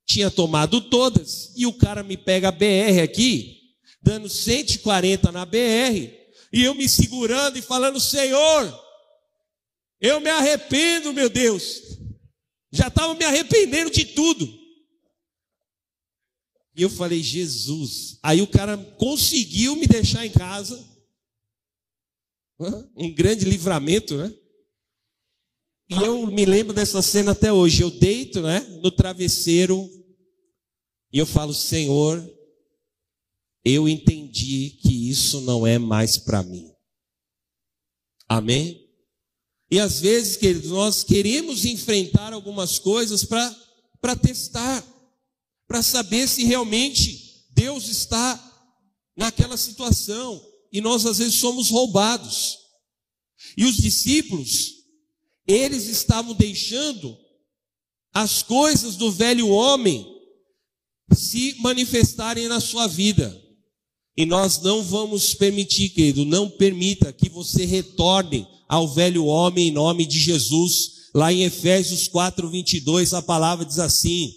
[0.05, 6.10] Tinha tomado todas, e o cara me pega a BR aqui, dando 140 na BR,
[6.53, 8.86] e eu me segurando e falando: Senhor,
[9.99, 11.82] eu me arrependo, meu Deus.
[12.72, 14.47] Já estava me arrependendo de tudo.
[16.76, 18.18] E eu falei: Jesus.
[18.24, 20.86] Aí o cara conseguiu me deixar em casa.
[22.95, 24.34] Um grande livramento, né?
[25.89, 27.81] E eu me lembro dessa cena até hoje.
[27.81, 29.89] Eu deito, né, no travesseiro
[31.11, 32.23] e eu falo: Senhor,
[33.63, 36.71] eu entendi que isso não é mais para mim.
[38.27, 38.85] Amém?
[39.69, 44.85] E às vezes, queridos, nós queremos enfrentar algumas coisas para testar,
[45.67, 48.41] para saber se realmente Deus está
[49.15, 50.45] naquela situação.
[50.71, 52.57] E nós às vezes somos roubados.
[53.57, 54.76] E os discípulos,
[55.48, 57.18] eles estavam deixando
[58.14, 60.06] as coisas do velho homem
[61.14, 63.36] se manifestarem na sua vida.
[64.18, 69.72] E nós não vamos permitir, querido, não permita que você retorne ao velho homem em
[69.72, 71.10] nome de Jesus.
[71.14, 74.34] Lá em Efésios 4, 22, a palavra diz assim: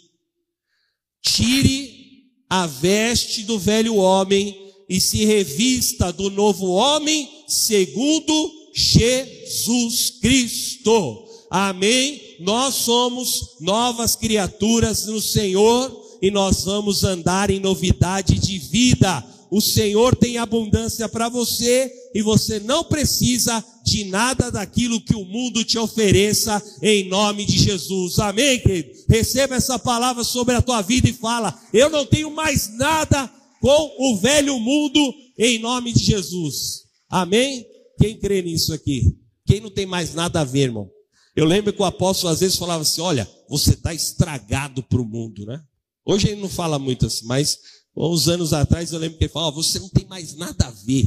[1.23, 11.25] Tire a veste do velho homem e se revista do novo homem segundo Jesus Cristo.
[11.51, 12.37] Amém?
[12.41, 19.25] Nós somos novas criaturas no Senhor e nós vamos andar em novidade de vida.
[19.51, 25.25] O Senhor tem abundância para você e você não precisa de nada daquilo que o
[25.25, 28.21] mundo te ofereça em nome de Jesus.
[28.21, 28.91] Amém, querido?
[29.09, 33.29] Receba essa palavra sobre a tua vida e fala: Eu não tenho mais nada
[33.61, 36.83] com o velho mundo em nome de Jesus.
[37.09, 37.67] Amém?
[38.01, 39.15] Quem crê nisso aqui?
[39.47, 40.91] Quem não tem mais nada a ver, irmão?
[41.37, 45.05] Eu lembro que o apóstolo às vezes falava assim: Olha, você está estragado para o
[45.05, 45.63] mundo, né?
[46.05, 47.59] Hoje ele não fala muito assim, mas
[47.95, 51.07] uns anos atrás eu lembro que ele falava: Você não tem mais nada a ver.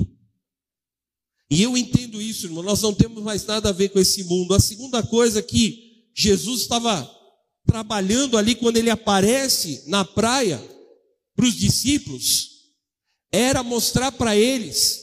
[1.49, 2.63] E eu entendo isso, irmão.
[2.63, 4.53] Nós não temos mais nada a ver com esse mundo.
[4.53, 7.09] A segunda coisa que Jesus estava
[7.65, 10.61] trabalhando ali quando ele aparece na praia
[11.35, 12.49] para os discípulos
[13.31, 15.02] era mostrar para eles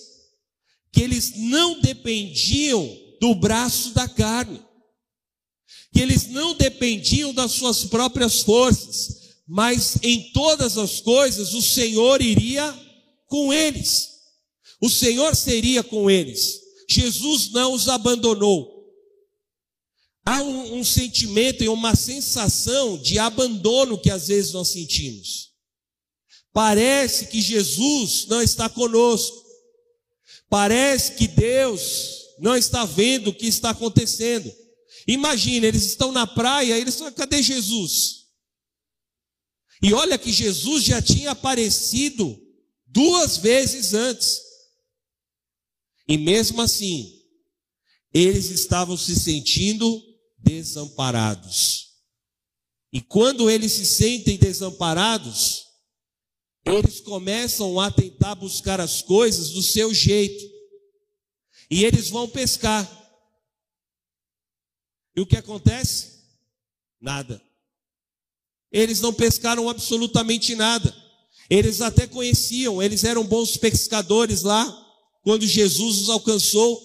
[0.92, 4.60] que eles não dependiam do braço da carne,
[5.92, 12.22] que eles não dependiam das suas próprias forças, mas em todas as coisas o Senhor
[12.22, 12.72] iria
[13.26, 14.08] com eles.
[14.80, 16.58] O Senhor seria com eles.
[16.88, 18.80] Jesus não os abandonou.
[20.24, 25.50] Há um, um, sentimento e uma sensação de abandono que às vezes nós sentimos.
[26.52, 29.49] Parece que Jesus não está conosco.
[30.50, 34.52] Parece que Deus não está vendo o que está acontecendo.
[35.06, 38.26] Imagina, eles estão na praia, eles estão, cadê Jesus?
[39.82, 42.38] E olha que Jesus já tinha aparecido
[42.84, 44.40] duas vezes antes.
[46.08, 47.22] E mesmo assim,
[48.12, 50.02] eles estavam se sentindo
[50.36, 51.90] desamparados.
[52.92, 55.69] E quando eles se sentem desamparados,
[56.64, 60.44] eles começam a tentar buscar as coisas do seu jeito.
[61.70, 62.88] E eles vão pescar.
[65.16, 66.20] E o que acontece?
[67.00, 67.42] Nada.
[68.70, 70.94] Eles não pescaram absolutamente nada.
[71.48, 74.64] Eles até conheciam, eles eram bons pescadores lá,
[75.22, 76.80] quando Jesus os alcançou.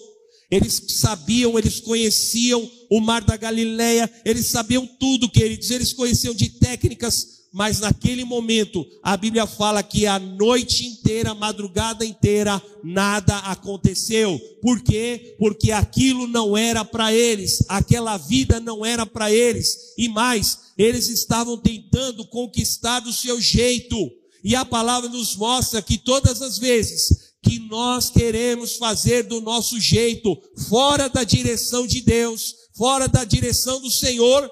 [0.50, 6.50] Eles sabiam, eles conheciam o mar da Galileia, eles sabiam tudo, queridos, eles conheciam de
[6.50, 13.34] técnicas mas naquele momento a Bíblia fala que a noite inteira, a madrugada inteira, nada
[13.38, 14.38] aconteceu.
[14.60, 15.34] Por quê?
[15.38, 21.08] Porque aquilo não era para eles, aquela vida não era para eles, e mais, eles
[21.08, 23.96] estavam tentando conquistar do seu jeito.
[24.44, 29.80] E a palavra nos mostra que todas as vezes que nós queremos fazer do nosso
[29.80, 30.36] jeito,
[30.68, 34.50] fora da direção de Deus, fora da direção do Senhor,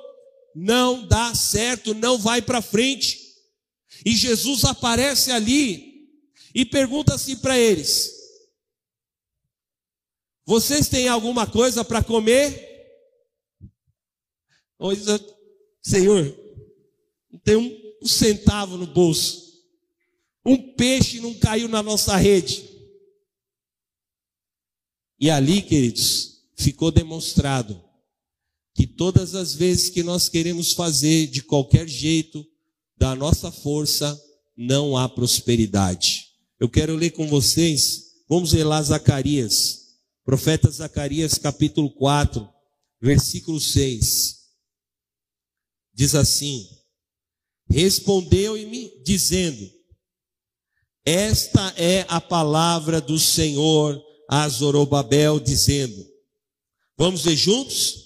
[0.55, 3.20] não dá certo, não vai para frente.
[4.05, 6.09] E Jesus aparece ali
[6.55, 8.12] e pergunta assim para eles:
[10.46, 12.72] Vocês têm alguma coisa para comer?
[15.82, 16.24] Senhor,
[17.30, 19.44] não tem um, um centavo no bolso.
[20.44, 22.70] Um peixe não caiu na nossa rede.
[25.18, 27.82] E ali, queridos, ficou demonstrado
[28.75, 32.45] que todas as vezes que nós queremos fazer de qualquer jeito,
[32.97, 34.20] da nossa força,
[34.57, 36.29] não há prosperidade.
[36.59, 42.49] Eu quero ler com vocês, vamos ler lá Zacarias, profeta Zacarias capítulo 4,
[43.01, 44.41] versículo 6.
[45.93, 46.66] Diz assim:
[47.68, 49.70] Respondeu-me dizendo:
[51.05, 56.05] Esta é a palavra do Senhor a Zorobabel, dizendo:
[56.97, 58.03] Vamos ver juntos?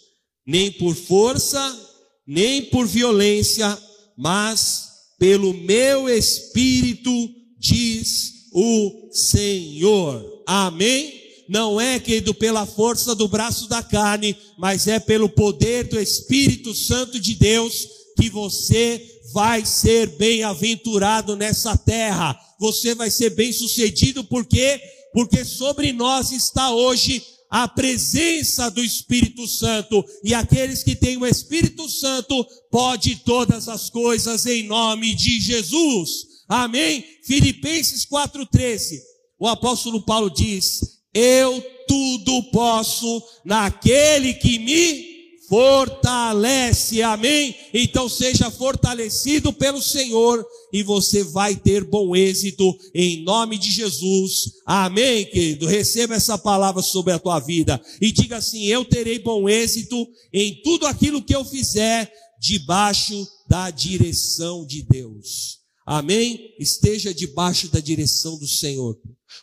[0.48, 1.78] Nem por força,
[2.26, 3.78] nem por violência,
[4.16, 4.88] mas
[5.18, 7.10] pelo meu espírito,
[7.58, 10.42] diz o Senhor.
[10.46, 11.12] Amém?
[11.50, 16.74] Não é, querido, pela força do braço da carne, mas é pelo poder do Espírito
[16.74, 17.86] Santo de Deus
[18.18, 22.38] que você vai ser bem-aventurado nessa terra.
[22.58, 24.80] Você vai ser bem-sucedido porque
[25.12, 31.26] porque sobre nós está hoje a presença do Espírito Santo, e aqueles que têm o
[31.26, 36.26] Espírito Santo pode todas as coisas em nome de Jesus.
[36.48, 37.04] Amém?
[37.24, 39.00] Filipenses 4:13.
[39.38, 40.80] O apóstolo Paulo diz:
[41.14, 45.07] "Eu tudo posso naquele que me
[45.48, 47.02] fortalece.
[47.02, 47.54] Amém?
[47.72, 54.52] Então seja fortalecido pelo Senhor e você vai ter bom êxito em nome de Jesus.
[54.66, 55.66] Amém, querido?
[55.66, 60.60] Receba essa palavra sobre a tua vida e diga assim: Eu terei bom êxito em
[60.62, 65.58] tudo aquilo que eu fizer debaixo da direção de Deus.
[65.86, 66.54] Amém?
[66.58, 68.98] Esteja debaixo da direção do Senhor.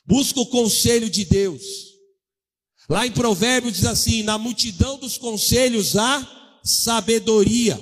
[0.06, 1.95] Busca o conselho de Deus.
[2.90, 7.80] Lá em Provérbios diz assim: na multidão dos conselhos há sabedoria.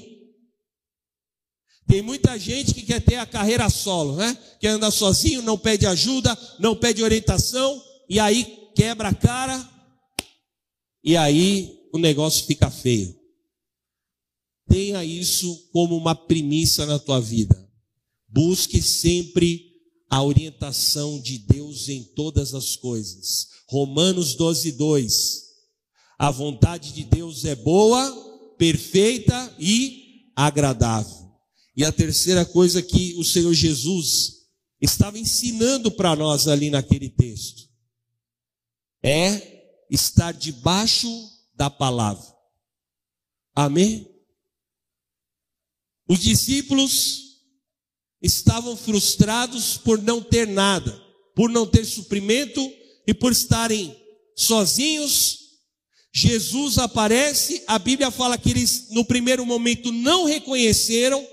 [1.87, 4.37] Tem muita gente que quer ter a carreira solo, né?
[4.59, 9.69] Quer andar sozinho, não pede ajuda, não pede orientação, e aí quebra a cara,
[11.03, 13.13] e aí o negócio fica feio.
[14.67, 17.55] Tenha isso como uma premissa na tua vida.
[18.27, 19.73] Busque sempre
[20.09, 23.49] a orientação de Deus em todas as coisas.
[23.73, 25.43] Romanos 12, 2.
[26.19, 31.33] A vontade de Deus é boa, perfeita e agradável.
[31.75, 34.43] E a terceira coisa que o Senhor Jesus
[34.79, 37.67] estava ensinando para nós ali naquele texto
[39.01, 41.09] é estar debaixo
[41.55, 42.31] da palavra.
[43.55, 44.07] Amém?
[46.07, 47.39] Os discípulos
[48.21, 50.91] estavam frustrados por não ter nada,
[51.35, 52.61] por não ter suprimento
[53.07, 53.95] e por estarem
[54.35, 55.39] sozinhos.
[56.13, 61.27] Jesus aparece, a Bíblia fala que eles no primeiro momento não reconheceram,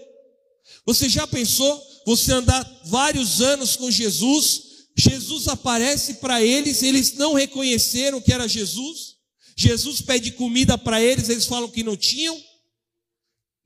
[0.86, 4.62] você já pensou você andar vários anos com Jesus?
[4.96, 9.16] Jesus aparece para eles, eles não reconheceram que era Jesus.
[9.56, 12.38] Jesus pede comida para eles, eles falam que não tinham.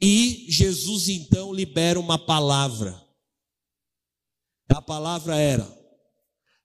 [0.01, 3.01] E Jesus então libera uma palavra.
[4.69, 5.65] A palavra era: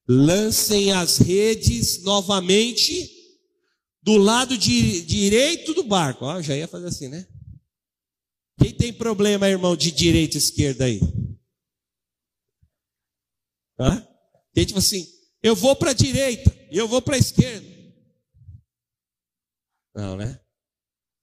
[0.09, 3.15] lancem as redes novamente
[4.01, 6.25] do lado de, direito do barco.
[6.25, 7.27] Ó, já ia fazer assim, né?
[8.57, 10.99] Quem tem problema, irmão, de direita e esquerda aí?
[13.79, 14.05] Hã?
[14.51, 15.07] Tem tipo assim,
[15.43, 17.67] eu vou para a direita e eu vou para a esquerda.
[19.93, 20.41] Não, né?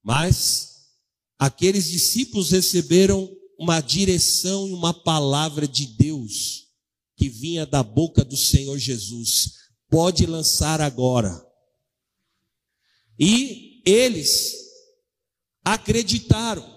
[0.01, 0.93] Mas
[1.37, 3.29] aqueles discípulos receberam
[3.59, 6.66] uma direção e uma palavra de Deus
[7.17, 9.53] que vinha da boca do Senhor Jesus.
[9.89, 11.45] Pode lançar agora.
[13.19, 14.55] E eles
[15.65, 16.75] acreditaram.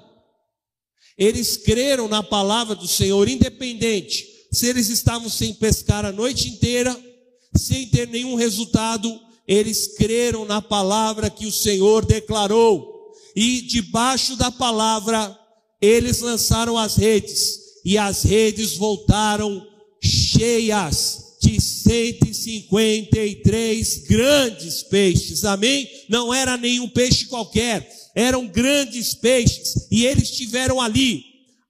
[1.18, 6.98] Eles creram na palavra do Senhor, independente se eles estavam sem pescar a noite inteira,
[7.56, 13.14] sem ter nenhum resultado, eles creram na palavra que o Senhor declarou.
[13.36, 15.38] E debaixo da palavra,
[15.80, 19.66] eles lançaram as redes, e as redes voltaram
[20.02, 25.43] cheias de 153 grandes peixes.
[25.45, 25.89] Amém?
[26.10, 31.24] Não era nenhum peixe qualquer, eram grandes peixes, e eles tiveram ali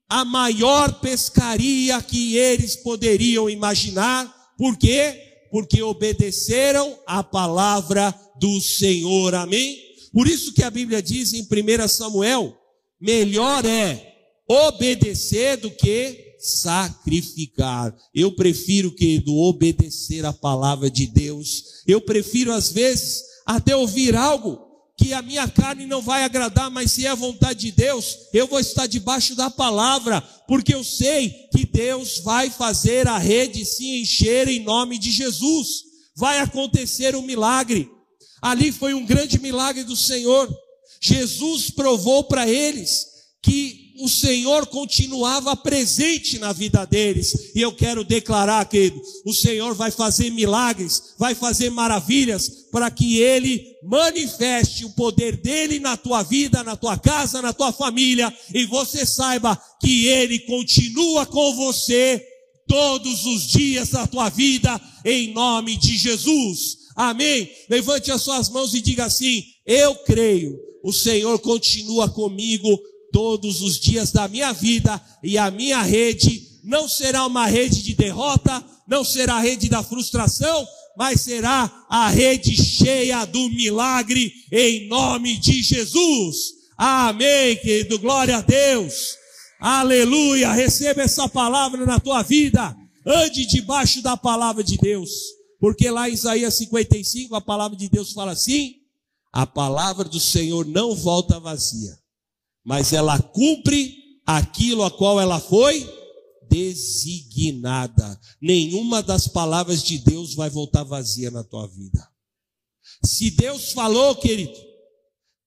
[0.08, 4.52] a maior pescaria que eles poderiam imaginar.
[4.58, 5.14] Por quê?
[5.52, 9.36] Porque obedeceram a palavra do Senhor.
[9.36, 9.78] Amém?
[10.12, 11.46] Por isso que a Bíblia diz em 1
[11.88, 12.58] Samuel:
[13.00, 14.16] melhor é
[14.48, 17.94] obedecer do que sacrificar.
[18.14, 21.82] Eu prefiro que do obedecer a palavra de Deus.
[21.86, 26.92] Eu prefiro às vezes até ouvir algo que a minha carne não vai agradar, mas
[26.92, 31.30] se é a vontade de Deus, eu vou estar debaixo da palavra, porque eu sei
[31.50, 35.84] que Deus vai fazer a rede se encher em nome de Jesus.
[36.14, 37.90] Vai acontecer um milagre.
[38.42, 40.54] Ali foi um grande milagre do Senhor.
[41.00, 43.09] Jesus provou para eles
[43.42, 47.52] que o Senhor continuava presente na vida deles.
[47.54, 53.18] E eu quero declarar, querido, o Senhor vai fazer milagres, vai fazer maravilhas, para que
[53.18, 58.64] Ele manifeste o poder dele na tua vida, na tua casa, na tua família, e
[58.66, 62.24] você saiba que Ele continua com você
[62.66, 66.78] todos os dias da tua vida, em nome de Jesus.
[66.96, 67.50] Amém?
[67.68, 72.78] Levante as suas mãos e diga assim: Eu creio, o Senhor continua comigo
[73.12, 77.94] todos os dias da minha vida e a minha rede não será uma rede de
[77.94, 84.88] derrota, não será a rede da frustração, mas será a rede cheia do milagre em
[84.88, 86.36] nome de Jesus.
[86.76, 87.98] Amém, querido.
[87.98, 89.20] Glória a Deus.
[89.60, 90.52] Aleluia!
[90.52, 92.74] Receba essa palavra na tua vida.
[93.06, 95.10] Ande debaixo da palavra de Deus.
[95.60, 98.76] Porque lá em Isaías 55, a palavra de Deus fala assim:
[99.30, 101.92] a palavra do Senhor não volta vazia,
[102.64, 105.88] mas ela cumpre aquilo a qual ela foi
[106.48, 108.20] designada.
[108.40, 112.08] Nenhuma das palavras de Deus vai voltar vazia na tua vida.
[113.04, 114.58] Se Deus falou, querido,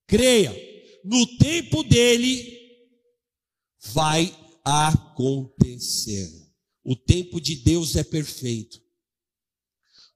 [0.08, 0.56] creia,
[1.04, 2.60] no tempo dele
[3.92, 4.34] vai
[4.64, 6.30] acontecer.
[6.84, 8.82] O tempo de Deus é perfeito.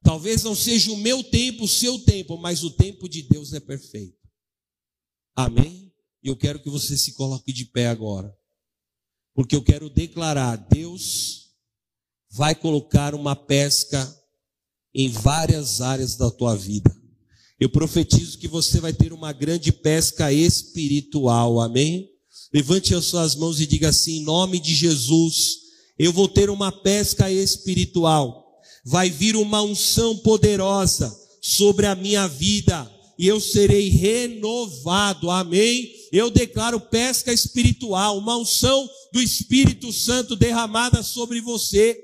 [0.04, 3.60] Talvez não seja o meu tempo, o seu tempo, mas o tempo de Deus é
[3.60, 4.18] perfeito.
[5.36, 5.87] Amém?
[6.28, 8.30] E eu quero que você se coloque de pé agora.
[9.34, 11.54] Porque eu quero declarar: Deus
[12.30, 14.14] vai colocar uma pesca
[14.94, 16.94] em várias áreas da tua vida.
[17.58, 21.62] Eu profetizo que você vai ter uma grande pesca espiritual.
[21.62, 22.10] Amém?
[22.54, 25.60] Levante as suas mãos e diga assim: em nome de Jesus,
[25.98, 28.60] eu vou ter uma pesca espiritual.
[28.84, 31.10] Vai vir uma unção poderosa
[31.42, 35.32] sobre a minha vida e eu serei renovado.
[35.32, 35.97] Amém?
[36.12, 42.00] Eu declaro pesca espiritual, uma unção do Espírito Santo derramada sobre você.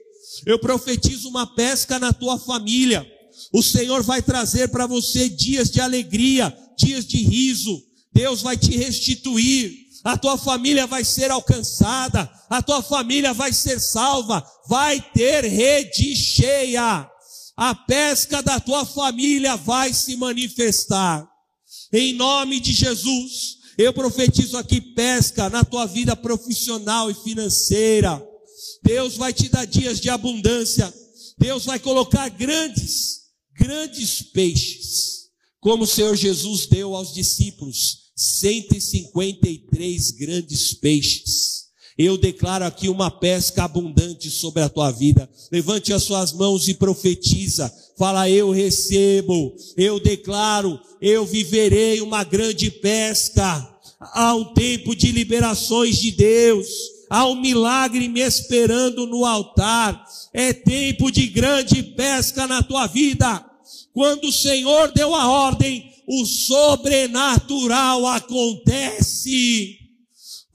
[0.45, 3.05] Eu profetizo uma pesca na tua família.
[3.51, 7.81] O Senhor vai trazer para você dias de alegria, dias de riso.
[8.13, 13.79] Deus vai te restituir a tua família vai ser alcançada, a tua família vai ser
[13.79, 17.09] salva, vai ter rede cheia,
[17.55, 21.25] a pesca da tua família vai se manifestar.
[21.93, 28.23] Em nome de Jesus, eu profetizo aqui pesca na tua vida profissional e financeira.
[28.83, 30.93] Deus vai te dar dias de abundância.
[31.37, 40.73] Deus vai colocar grandes, grandes peixes, como o Senhor Jesus deu aos discípulos 153 grandes
[40.75, 41.62] peixes.
[41.97, 45.29] Eu declaro aqui uma pesca abundante sobre a tua vida.
[45.51, 47.71] Levante as suas mãos e profetiza.
[47.97, 53.69] Fala, eu recebo, eu declaro, eu viverei uma grande pesca.
[53.99, 56.67] Há um tempo de liberações de Deus.
[57.09, 60.03] Há um milagre me esperando no altar.
[60.33, 63.45] É tempo de grande pesca na tua vida.
[63.93, 69.82] Quando o Senhor deu a ordem, o sobrenatural acontece.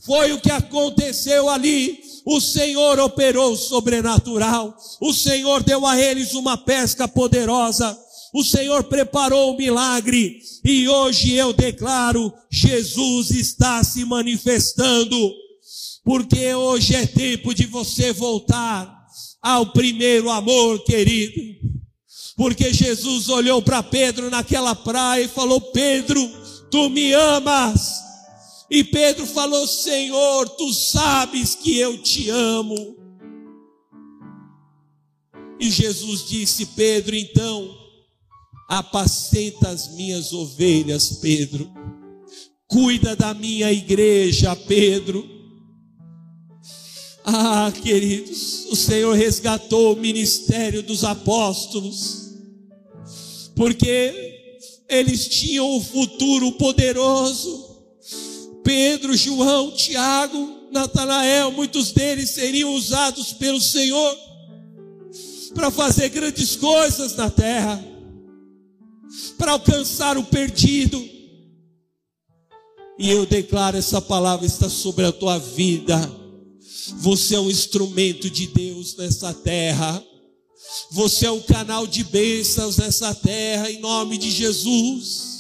[0.09, 2.01] Foi o que aconteceu ali.
[2.25, 4.75] O Senhor operou sobrenatural.
[5.03, 7.95] O Senhor deu a eles uma pesca poderosa.
[8.33, 10.41] O Senhor preparou o milagre.
[10.65, 15.31] E hoje eu declaro: Jesus está se manifestando.
[16.03, 18.91] Porque hoje é tempo de você voltar
[19.43, 21.39] ao primeiro amor, querido.
[22.35, 26.19] Porque Jesus olhou para Pedro naquela praia e falou: Pedro,
[26.71, 28.08] tu me amas.
[28.71, 32.97] E Pedro falou: Senhor, tu sabes que eu te amo.
[35.61, 37.77] E Jesus disse: Pedro, então,
[38.69, 41.71] apacenta as minhas ovelhas, Pedro.
[42.67, 45.29] Cuida da minha igreja, Pedro.
[47.25, 52.29] Ah, queridos, o Senhor resgatou o ministério dos apóstolos
[53.59, 57.68] porque eles tinham um futuro poderoso.
[58.63, 64.17] Pedro, João, Tiago, Natanael, muitos deles seriam usados pelo Senhor
[65.55, 67.83] para fazer grandes coisas na terra,
[69.37, 71.03] para alcançar o perdido.
[72.99, 75.99] E eu declaro essa palavra está sobre a tua vida.
[76.99, 80.03] Você é um instrumento de Deus nessa terra.
[80.91, 85.38] Você é um canal de bênçãos nessa terra, em nome de Jesus.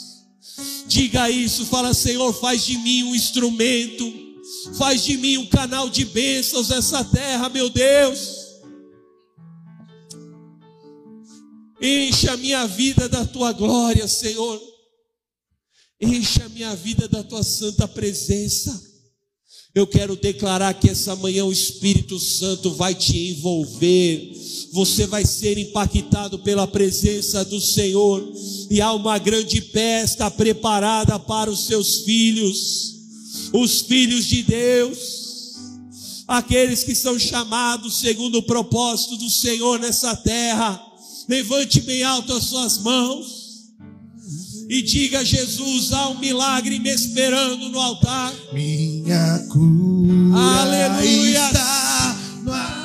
[0.88, 4.10] Diga isso, fala, Senhor, faz de mim um instrumento,
[4.78, 8.38] faz de mim um canal de bênçãos nessa terra, meu Deus.
[11.78, 14.58] Encha a minha vida da tua glória, Senhor.
[16.00, 18.87] Encha a minha vida da tua santa presença.
[19.74, 24.32] Eu quero declarar que essa manhã o Espírito Santo vai te envolver.
[24.72, 28.26] Você vai ser impactado pela presença do Senhor,
[28.70, 32.94] e há uma grande pesca preparada para os seus filhos,
[33.52, 34.98] os filhos de Deus,
[36.26, 40.82] aqueles que são chamados segundo o propósito do Senhor nessa terra.
[41.28, 43.37] Levante bem alto as suas mãos
[44.68, 48.32] e diga: Jesus, há um milagre me esperando no altar.
[48.52, 51.46] Minha cura Aleluia.
[51.46, 52.77] está no Oh,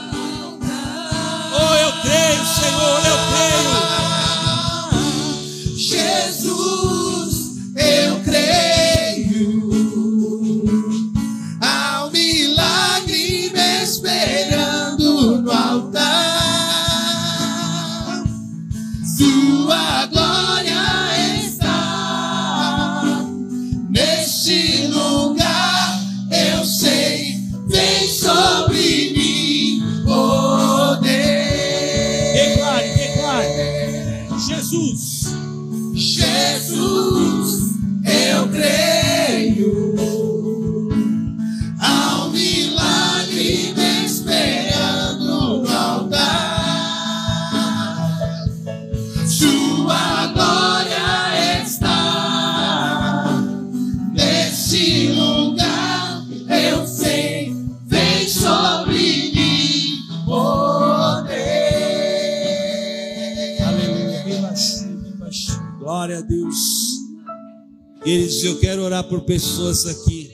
[69.34, 70.32] pessoas aqui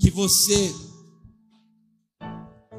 [0.00, 0.74] que você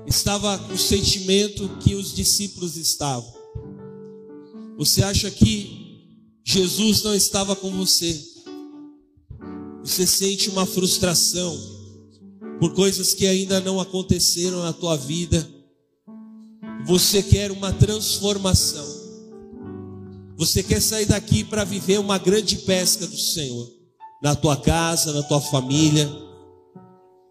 [0.06, 3.34] estava com o sentimento que os discípulos estavam.
[4.78, 6.04] Você acha que
[6.44, 8.22] Jesus não estava com você?
[9.86, 11.58] Você sente uma frustração
[12.60, 15.50] por coisas que ainda não aconteceram na tua vida.
[16.86, 18.86] Você quer uma transformação.
[20.36, 23.77] Você quer sair daqui para viver uma grande pesca do Senhor,
[24.22, 26.08] na tua casa, na tua família,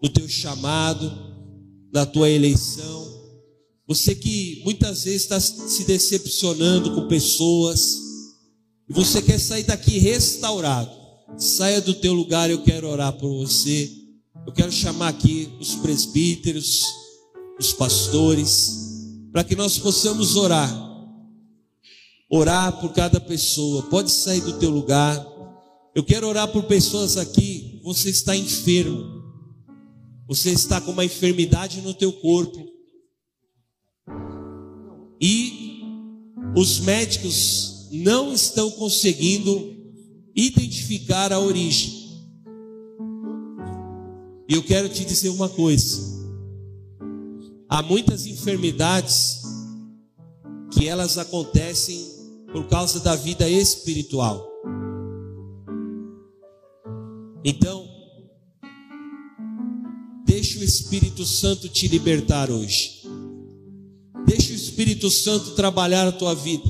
[0.01, 1.11] no teu chamado,
[1.93, 3.05] na tua eleição.
[3.87, 7.97] Você que muitas vezes está se decepcionando com pessoas,
[8.89, 10.91] e você quer sair daqui restaurado.
[11.37, 13.91] Saia do teu lugar, eu quero orar por você.
[14.45, 16.83] Eu quero chamar aqui os presbíteros,
[17.59, 18.71] os pastores,
[19.31, 20.87] para que nós possamos orar
[22.29, 23.83] orar por cada pessoa.
[23.83, 25.25] Pode sair do teu lugar.
[25.97, 27.81] Eu quero orar por pessoas aqui.
[27.83, 29.23] Você está enfermo.
[30.27, 32.63] Você está com uma enfermidade no teu corpo.
[35.19, 35.81] E
[36.55, 39.75] os médicos não estão conseguindo
[40.35, 41.91] identificar a origem.
[44.47, 45.99] E eu quero te dizer uma coisa.
[47.67, 49.41] Há muitas enfermidades
[50.71, 52.05] que elas acontecem
[52.53, 54.56] por causa da vida espiritual.
[57.43, 57.87] Então,
[60.25, 63.03] deixe o Espírito Santo te libertar hoje.
[64.25, 66.69] Deixe o Espírito Santo trabalhar a tua vida.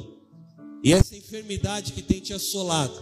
[0.83, 2.93] E essa enfermidade que tem te assolado,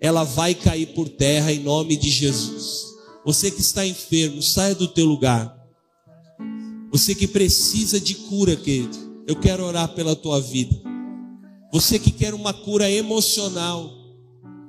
[0.00, 2.92] ela vai cair por terra em nome de Jesus.
[3.24, 5.58] Você que está enfermo, saia do teu lugar.
[6.90, 10.74] Você que precisa de cura, querido, eu quero orar pela tua vida.
[11.72, 13.90] Você que quer uma cura emocional,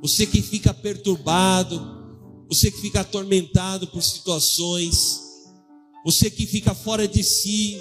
[0.02, 1.93] você que fica perturbado,
[2.54, 5.20] você que fica atormentado por situações,
[6.06, 7.80] você que fica fora de si,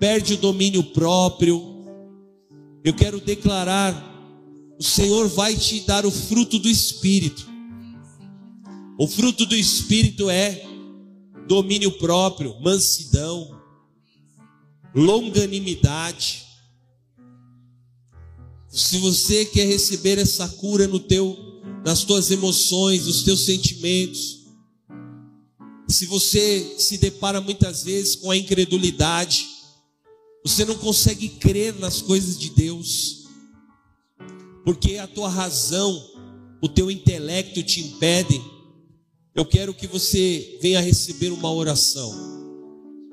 [0.00, 1.84] perde o domínio próprio.
[2.84, 3.94] Eu quero declarar:
[4.76, 7.48] o Senhor vai te dar o fruto do Espírito.
[8.98, 10.66] O fruto do Espírito é
[11.46, 13.56] domínio próprio, mansidão,
[14.92, 16.42] longanimidade.
[18.68, 21.51] Se você quer receber essa cura no teu,
[21.84, 24.42] nas tuas emoções, nos teus sentimentos,
[25.92, 29.46] se você se depara muitas vezes com a incredulidade,
[30.44, 33.26] você não consegue crer nas coisas de Deus,
[34.64, 36.02] porque a tua razão,
[36.62, 38.42] o teu intelecto te impedem.
[39.34, 42.12] Eu quero que você venha receber uma oração.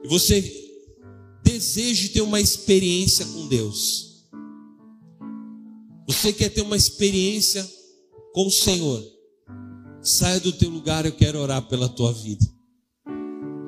[0.04, 0.42] E você
[1.44, 4.26] deseje ter uma experiência com Deus.
[6.08, 7.68] Você quer ter uma experiência
[8.34, 9.04] com o Senhor?
[10.02, 12.46] Saia do teu lugar, eu quero orar pela tua vida.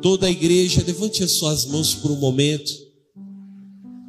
[0.02, 2.72] Toda a igreja, levante as suas mãos por um momento.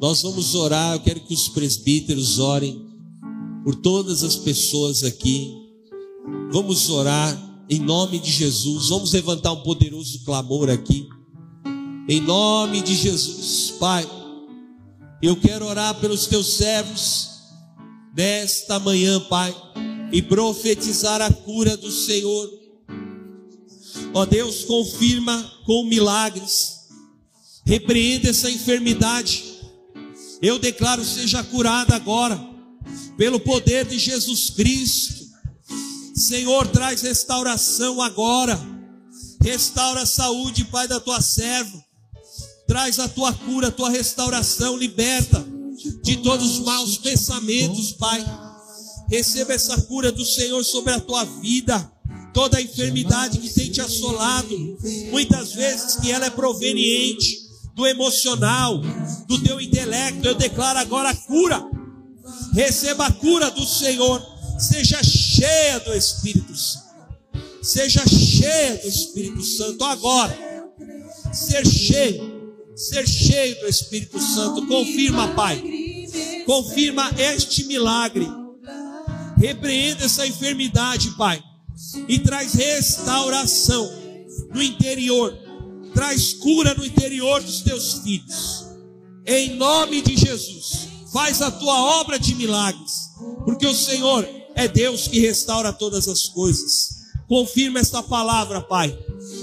[0.01, 2.87] Nós vamos orar, eu quero que os presbíteros orem
[3.63, 5.53] por todas as pessoas aqui.
[6.51, 8.89] Vamos orar em nome de Jesus.
[8.89, 11.07] Vamos levantar um poderoso clamor aqui.
[12.07, 14.05] Em nome de Jesus, Pai.
[15.21, 17.29] Eu quero orar pelos teus servos
[18.15, 19.55] nesta manhã, Pai,
[20.13, 22.47] e profetizar a cura do Senhor.
[24.13, 26.87] Ó Deus, confirma com milagres,
[27.65, 29.43] repreenda essa enfermidade.
[30.39, 32.39] Eu declaro seja curada agora,
[33.17, 35.23] pelo poder de Jesus Cristo.
[36.15, 38.59] Senhor, traz restauração agora.
[39.41, 41.83] Restaura a saúde, Pai, da tua serva.
[42.67, 45.43] Traz a tua cura, a tua restauração, liberta
[46.03, 48.23] de todos os maus pensamentos, Pai.
[49.13, 51.79] Receba essa cura do Senhor sobre a tua vida.
[52.33, 54.57] Toda a enfermidade que tem te assolado,
[55.11, 58.81] muitas vezes que ela é proveniente do emocional,
[59.27, 61.63] do teu intelecto, eu declaro agora a cura.
[62.55, 64.19] Receba a cura do Senhor.
[64.57, 66.87] Seja cheia do Espírito Santo.
[67.61, 70.35] Seja cheia do Espírito Santo agora.
[71.31, 72.33] Ser cheio
[72.75, 74.65] ser cheio do Espírito Santo.
[74.65, 75.63] Confirma, Pai.
[76.47, 78.42] Confirma este milagre.
[79.43, 81.43] Repreenda essa enfermidade, Pai.
[82.07, 83.91] E traz restauração
[84.53, 85.37] no interior.
[85.93, 88.65] Traz cura no interior dos teus filhos.
[89.25, 90.87] Em nome de Jesus.
[91.11, 93.09] Faz a tua obra de milagres.
[93.45, 97.03] Porque o Senhor é Deus que restaura todas as coisas.
[97.27, 98.97] Confirma esta palavra, Pai.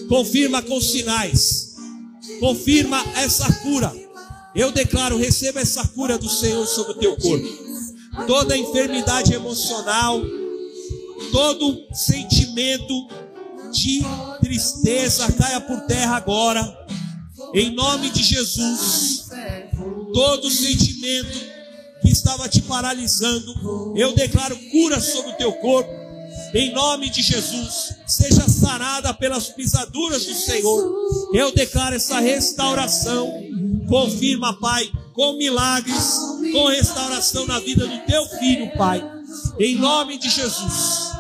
[0.09, 1.70] Confirma com sinais
[2.40, 3.93] confirma essa cura.
[4.55, 7.69] Eu declaro, receba essa cura do Senhor sobre o teu corpo.
[8.26, 10.20] Toda enfermidade emocional,
[11.32, 13.09] todo sentimento
[13.72, 14.02] de
[14.40, 16.86] tristeza caia por terra agora.
[17.55, 19.28] Em nome de Jesus.
[20.12, 21.38] Todo sentimento
[22.02, 25.90] que estava te paralisando, eu declaro cura sobre o teu corpo.
[26.52, 31.30] Em nome de Jesus, seja sarada pelas pisaduras do Senhor.
[31.32, 33.32] Eu declaro essa restauração.
[33.88, 34.90] Confirma, Pai,
[35.20, 36.18] com milagres,
[36.51, 39.05] com restauração na vida do teu filho, Pai.
[39.59, 41.12] Em nome de Jesus.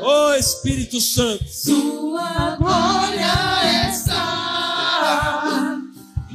[0.00, 1.42] Oh Espírito Santo.
[1.48, 5.78] Sua glória está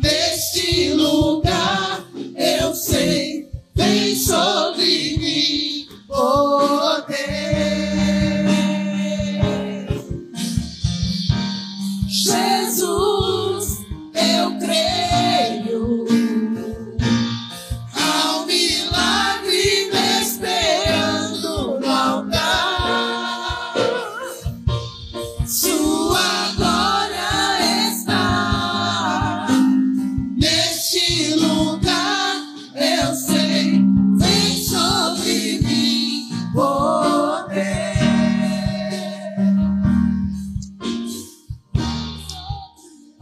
[0.01, 2.03] neste lugar.
[2.35, 7.27] Eu sei, vem sobre mim poder.
[12.07, 15.26] Jesus, eu creio.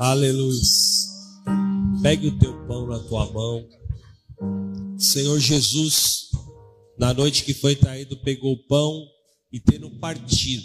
[0.06, 0.62] Aleluia.
[2.04, 3.68] Pegue o teu pão na tua mão.
[5.00, 6.30] Senhor Jesus,
[6.96, 9.04] na noite que foi traído, pegou o pão
[9.52, 10.64] e tendo partido,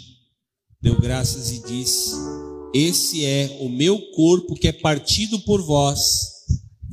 [0.79, 2.11] deu graças e disse:
[2.71, 5.99] Esse é o meu corpo que é partido por vós.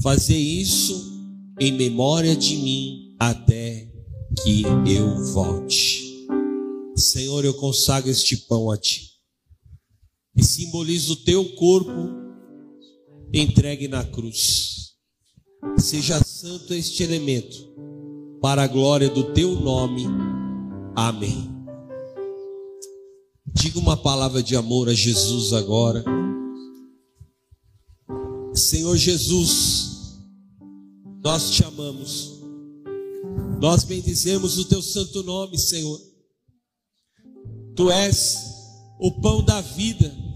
[0.03, 1.21] Fazer isso
[1.61, 3.93] em memória de mim até
[4.43, 6.27] que eu volte.
[6.97, 9.07] Senhor, eu consagro este pão a ti.
[10.35, 12.18] E simbolizo o teu corpo
[13.33, 14.95] entregue na cruz.
[15.77, 17.75] Seja santo este elemento,
[18.41, 20.05] para a glória do teu nome.
[20.95, 21.51] Amém.
[23.47, 26.05] Diga uma palavra de amor a Jesus agora.
[28.55, 30.19] Senhor Jesus,
[31.23, 32.39] nós te amamos.
[33.61, 36.01] Nós bendizemos o teu santo nome, Senhor.
[37.75, 38.39] Tu és
[39.01, 40.28] o pão da vida.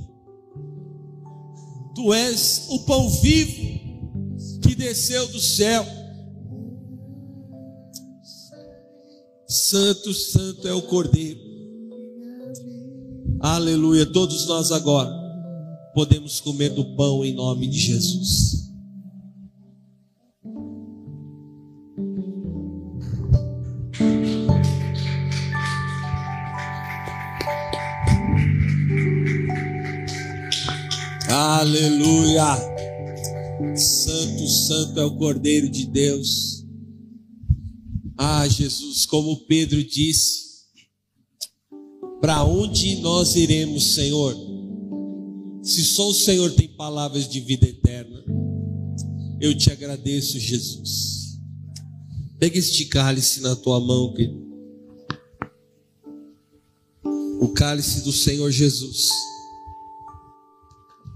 [2.02, 3.62] Tu és o pão vivo
[4.60, 5.86] que desceu do céu.
[9.46, 11.38] Santo, santo é o Cordeiro.
[13.38, 14.04] Aleluia.
[14.04, 15.12] Todos nós agora
[15.94, 18.61] podemos comer do pão em nome de Jesus.
[31.62, 32.56] Aleluia.
[33.76, 36.66] Santo, santo é o Cordeiro de Deus.
[38.18, 40.42] Ah, Jesus, como Pedro disse,
[42.20, 44.34] para onde nós iremos, Senhor?
[45.62, 48.24] Se só o Senhor tem palavras de vida eterna,
[49.40, 51.38] eu te agradeço, Jesus.
[52.40, 54.42] Pega este cálice na tua mão, querido.
[57.40, 59.12] O cálice do Senhor Jesus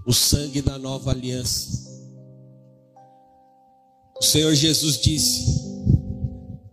[0.07, 1.85] o sangue da nova aliança.
[4.17, 5.45] O Senhor Jesus disse: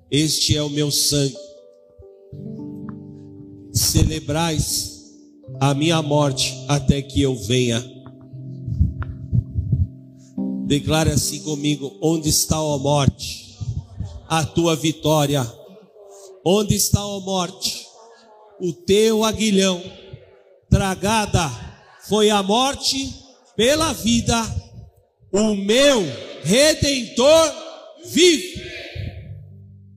[0.08, 1.36] Este é o meu sangue.
[3.72, 5.12] Celebrais
[5.60, 7.84] a minha morte até que eu venha.
[10.66, 13.58] Declare assim comigo: Onde está a morte?
[14.28, 15.44] A tua vitória.
[16.46, 17.84] Onde está a morte?
[18.60, 19.82] O teu aguilhão.
[20.70, 21.50] Tragada
[22.08, 23.23] foi a morte
[23.56, 24.42] pela vida,
[25.32, 26.02] o meu
[26.42, 27.52] redentor
[28.06, 28.62] vive.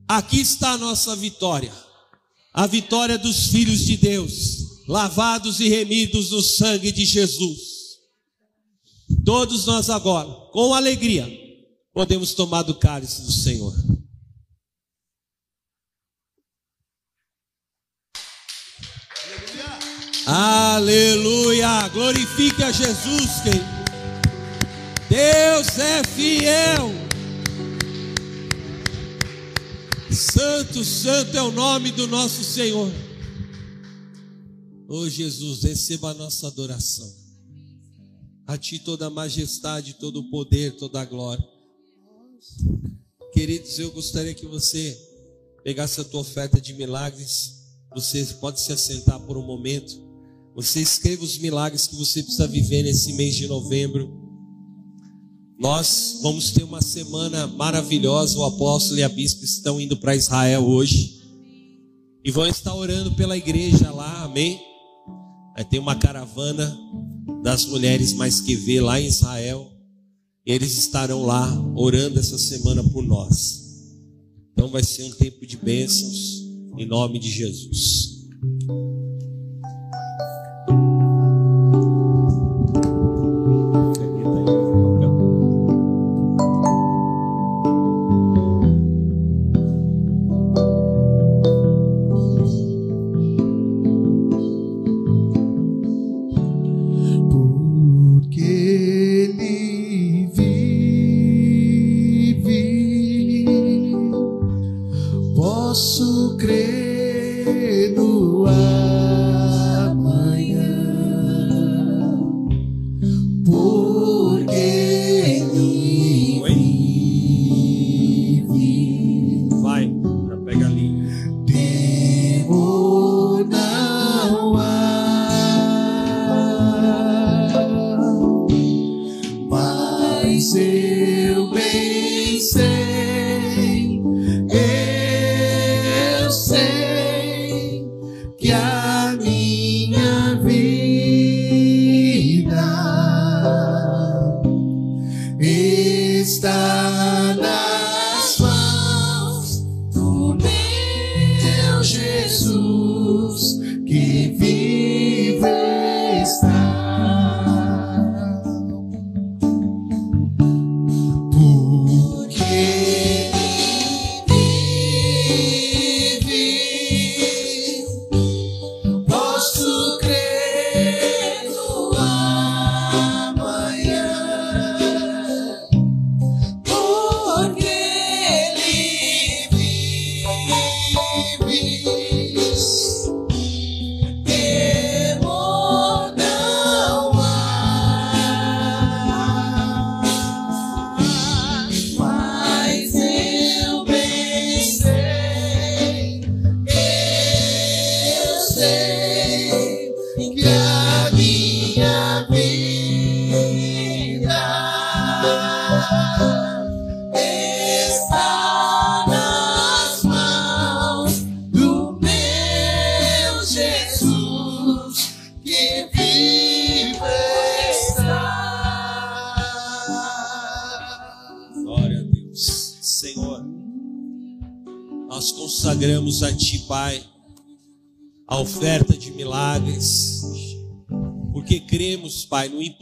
[0.08, 1.72] Aqui está a nossa vitória,
[2.52, 7.98] a vitória dos filhos de Deus, lavados e remidos no sangue de Jesus.
[9.24, 11.28] Todos nós agora, com alegria,
[11.92, 13.74] podemos tomar do cálice do Senhor.
[20.30, 21.88] Aleluia!
[21.88, 23.64] Glorifique a Jesus, querido.
[25.08, 26.90] Deus é fiel.
[30.12, 32.92] Santo, santo é o nome do nosso Senhor.
[34.86, 37.10] Oh Jesus, receba a nossa adoração.
[38.46, 41.42] A Ti toda a majestade, todo o poder, toda a glória.
[43.32, 44.94] Queridos, eu gostaria que você
[45.64, 47.62] pegasse a tua oferta de milagres.
[47.94, 50.07] Você pode se assentar por um momento.
[50.58, 54.12] Você escreva os milagres que você precisa viver nesse mês de novembro.
[55.56, 58.36] Nós vamos ter uma semana maravilhosa.
[58.36, 61.22] O apóstolo e a bispa estão indo para Israel hoje.
[62.24, 64.60] E vão estar orando pela igreja lá, amém?
[65.54, 66.76] Vai ter uma caravana
[67.44, 69.64] das mulheres mais que vê lá em Israel.
[70.44, 73.62] Eles estarão lá orando essa semana por nós.
[74.54, 76.42] Então vai ser um tempo de bênçãos
[76.76, 78.08] em nome de Jesus.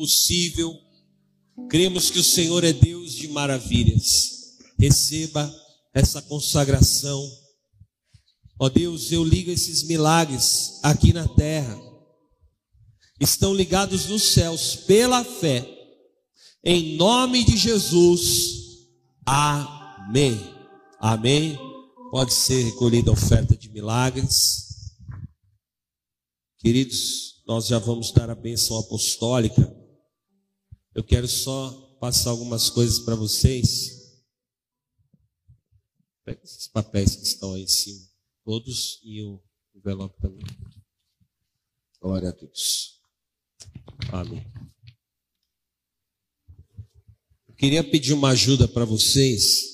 [0.07, 0.73] Impossível,
[1.69, 4.57] cremos que o Senhor é Deus de maravilhas.
[4.79, 5.53] Receba
[5.93, 7.29] essa consagração.
[8.59, 11.77] Ó Deus, eu ligo esses milagres aqui na terra.
[13.21, 15.67] Estão ligados nos céus pela fé.
[16.65, 18.87] Em nome de Jesus.
[19.25, 20.39] Amém.
[21.01, 21.59] Amém.
[22.13, 24.93] Pode ser recolhida a oferta de milagres.
[26.59, 29.76] Queridos, nós já vamos dar a bênção apostólica.
[30.97, 31.71] Eu quero só
[32.01, 34.17] passar algumas coisas para vocês.
[36.25, 38.01] Pega esses papéis que estão aí em cima.
[38.43, 39.39] Todos e o
[39.75, 40.43] envelope também.
[42.01, 42.99] Glória a Deus.
[44.11, 44.51] Amém.
[47.47, 49.65] Eu queria pedir uma ajuda para vocês.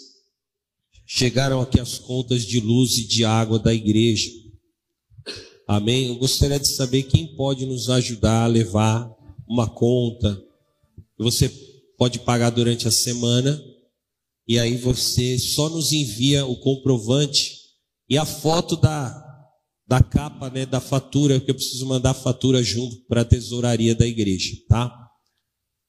[1.06, 4.28] Chegaram aqui as contas de luz e de água da igreja.
[5.68, 6.08] Amém?
[6.08, 9.08] Eu gostaria de saber quem pode nos ajudar a levar
[9.46, 10.50] uma conta.
[11.22, 11.48] Você
[11.96, 13.62] pode pagar durante a semana.
[14.46, 17.62] E aí você só nos envia o comprovante
[18.08, 19.22] e a foto da,
[19.86, 23.94] da capa, né, da fatura, que eu preciso mandar a fatura junto para a tesouraria
[23.94, 24.92] da igreja, tá?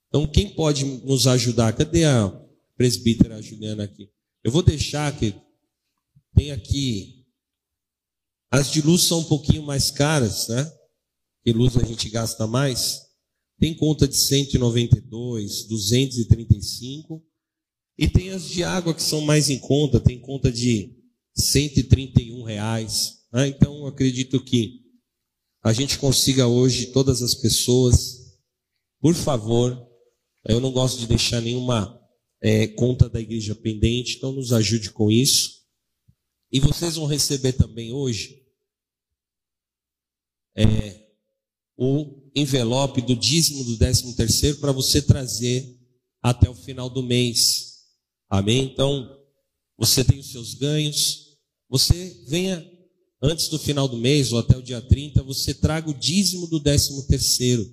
[0.08, 1.74] Então, quem pode nos ajudar?
[1.74, 2.32] Cadê a
[2.78, 4.10] presbítera Juliana aqui?
[4.44, 5.34] Eu vou deixar que
[6.36, 7.26] tem aqui.
[8.52, 10.72] As de luz são um pouquinho mais caras, né?
[11.44, 13.02] Que luz a gente gasta mais.
[13.60, 17.24] Tem conta de 192, 235.
[17.98, 20.00] E tem as de água que são mais em conta.
[20.00, 20.96] Tem conta de
[21.36, 23.20] 131 reais.
[23.32, 23.48] né?
[23.48, 24.82] Então, acredito que
[25.64, 28.38] a gente consiga hoje, todas as pessoas,
[29.00, 29.82] por favor,
[30.46, 32.02] eu não gosto de deixar nenhuma
[32.42, 35.64] é, conta da igreja pendente, então nos ajude com isso.
[36.52, 38.44] E vocês vão receber também hoje
[40.56, 41.08] é,
[41.78, 45.78] o envelope do dízimo do décimo terceiro para você trazer
[46.22, 47.74] até o final do mês.
[48.30, 48.64] Amém?
[48.64, 49.18] Então,
[49.78, 51.38] você tem os seus ganhos,
[51.70, 52.66] você venha
[53.22, 56.60] antes do final do mês ou até o dia 30, você traga o dízimo do
[56.60, 57.66] décimo terceiro.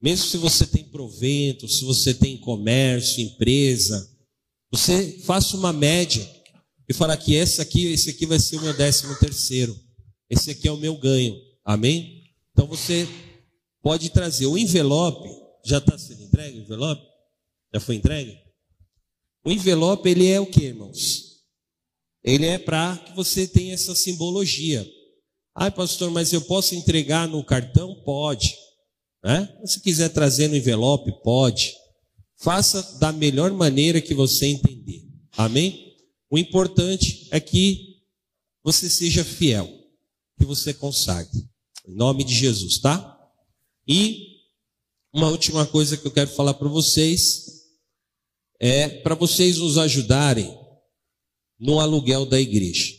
[0.00, 4.08] Mesmo se você tem provento, se você tem comércio, empresa,
[4.70, 6.28] você faça uma média
[6.88, 9.78] e fala que esse aqui, esse aqui vai ser o meu décimo terceiro.
[10.30, 11.36] Esse aqui é o meu ganho.
[11.64, 12.22] Amém?
[12.52, 13.08] Então você
[13.88, 15.30] pode trazer o envelope.
[15.64, 17.00] Já está sendo entregue o envelope?
[17.72, 18.36] Já foi entregue?
[19.42, 21.38] O envelope, ele é o que, irmãos?
[22.22, 24.86] Ele é para que você tenha essa simbologia.
[25.54, 27.94] Ah, pastor, mas eu posso entregar no cartão?
[28.04, 28.54] Pode.
[29.24, 29.48] Né?
[29.64, 31.72] Se quiser trazer no envelope, pode.
[32.36, 35.02] Faça da melhor maneira que você entender.
[35.32, 35.96] Amém?
[36.28, 38.02] O importante é que
[38.62, 39.66] você seja fiel,
[40.38, 41.48] que você consagre.
[41.86, 43.17] Em nome de Jesus, tá?
[43.88, 44.36] E
[45.14, 47.46] uma última coisa que eu quero falar para vocês
[48.60, 50.54] é para vocês nos ajudarem
[51.58, 52.94] no aluguel da igreja.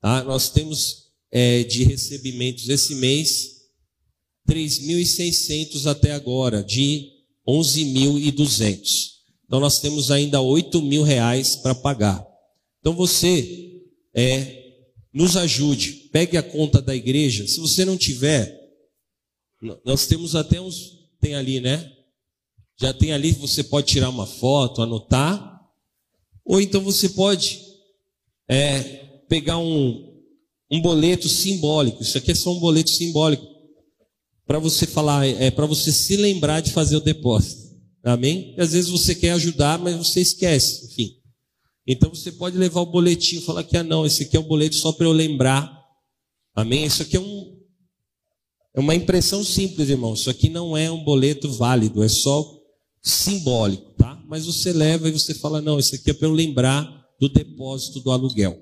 [0.00, 0.22] Tá?
[0.22, 3.60] Nós temos é, de recebimentos esse mês
[4.48, 7.08] 3.600 até agora, de
[7.46, 8.80] 11.200.
[9.44, 12.24] Então nós temos ainda 8 mil reais para pagar.
[12.78, 13.82] Então você
[14.14, 14.60] é,
[15.12, 17.46] nos ajude, pegue a conta da igreja.
[17.48, 18.59] Se você não tiver,
[19.84, 21.92] nós temos até uns, tem ali, né?
[22.78, 25.60] Já tem ali, você pode tirar uma foto, anotar,
[26.44, 27.60] ou então você pode
[28.48, 28.80] é,
[29.28, 30.24] pegar um,
[30.70, 32.02] um boleto simbólico.
[32.02, 33.46] Isso aqui é só um boleto simbólico
[34.46, 37.70] para você falar, é para você se lembrar de fazer o depósito.
[38.02, 38.54] Amém?
[38.56, 41.16] E às vezes você quer ajudar, mas você esquece, enfim.
[41.86, 44.48] Então você pode levar o boletim e falar que ah não, esse aqui é um
[44.48, 45.70] boleto só para eu lembrar.
[46.54, 46.84] Amém?
[46.84, 47.59] Isso aqui é um
[48.74, 50.14] é uma impressão simples, irmão.
[50.14, 52.58] Isso aqui não é um boleto válido, é só
[53.02, 54.22] simbólico, tá?
[54.28, 58.00] Mas você leva e você fala não, isso aqui é para eu lembrar do depósito
[58.00, 58.58] do aluguel.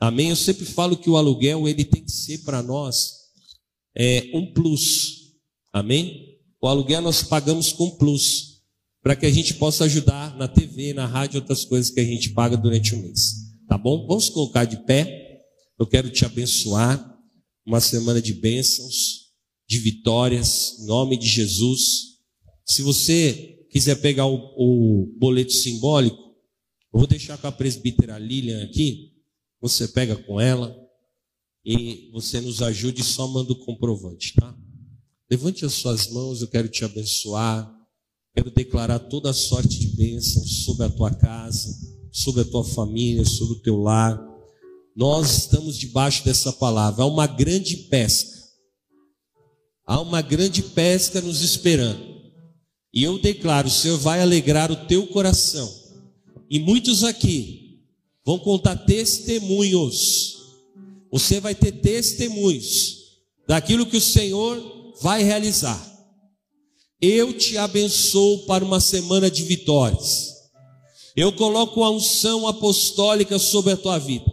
[0.00, 0.30] Amém?
[0.30, 3.12] Eu sempre falo que o aluguel ele tem que ser para nós
[3.96, 5.32] é, um plus.
[5.72, 6.38] Amém?
[6.60, 8.52] O aluguel nós pagamos com plus
[9.02, 12.30] para que a gente possa ajudar na TV, na rádio, outras coisas que a gente
[12.30, 13.34] paga durante o mês.
[13.68, 14.06] Tá bom?
[14.06, 15.40] Vamos colocar de pé.
[15.78, 17.10] Eu quero te abençoar.
[17.64, 19.21] Uma semana de bênçãos,
[19.66, 22.18] de vitórias, em nome de Jesus.
[22.64, 26.16] Se você quiser pegar o, o boleto simbólico,
[26.92, 29.12] eu vou deixar com a presbítera Lilian aqui.
[29.60, 30.76] Você pega com ela
[31.64, 34.54] e você nos ajude só manda o comprovante, tá?
[35.30, 37.72] Levante as suas mãos, eu quero te abençoar.
[38.34, 41.74] Quero declarar toda a sorte de bênção sobre a tua casa,
[42.10, 44.20] sobre a tua família, sobre o teu lar.
[44.94, 47.04] Nós estamos debaixo dessa palavra.
[47.04, 48.41] Há uma grande pesca.
[49.92, 52.00] Há uma grande pesca nos esperando.
[52.94, 55.70] E eu declaro: o Senhor vai alegrar o teu coração.
[56.48, 57.82] E muitos aqui
[58.24, 60.38] vão contar testemunhos.
[61.10, 63.00] Você vai ter testemunhos
[63.46, 65.78] daquilo que o Senhor vai realizar.
[66.98, 70.32] Eu te abençoo para uma semana de vitórias.
[71.14, 74.24] Eu coloco a unção apostólica sobre a tua vida.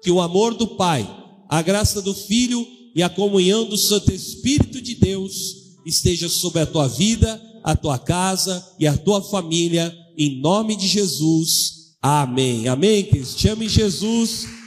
[0.00, 1.04] Que o amor do Pai,
[1.48, 6.66] a graça do Filho e a comunhão do Santo Espírito de Deus esteja sobre a
[6.66, 11.94] tua vida, a tua casa e a tua família, em nome de Jesus.
[12.00, 12.68] Amém.
[12.68, 13.36] Amém, Cristo.
[13.36, 14.61] Te ame Jesus.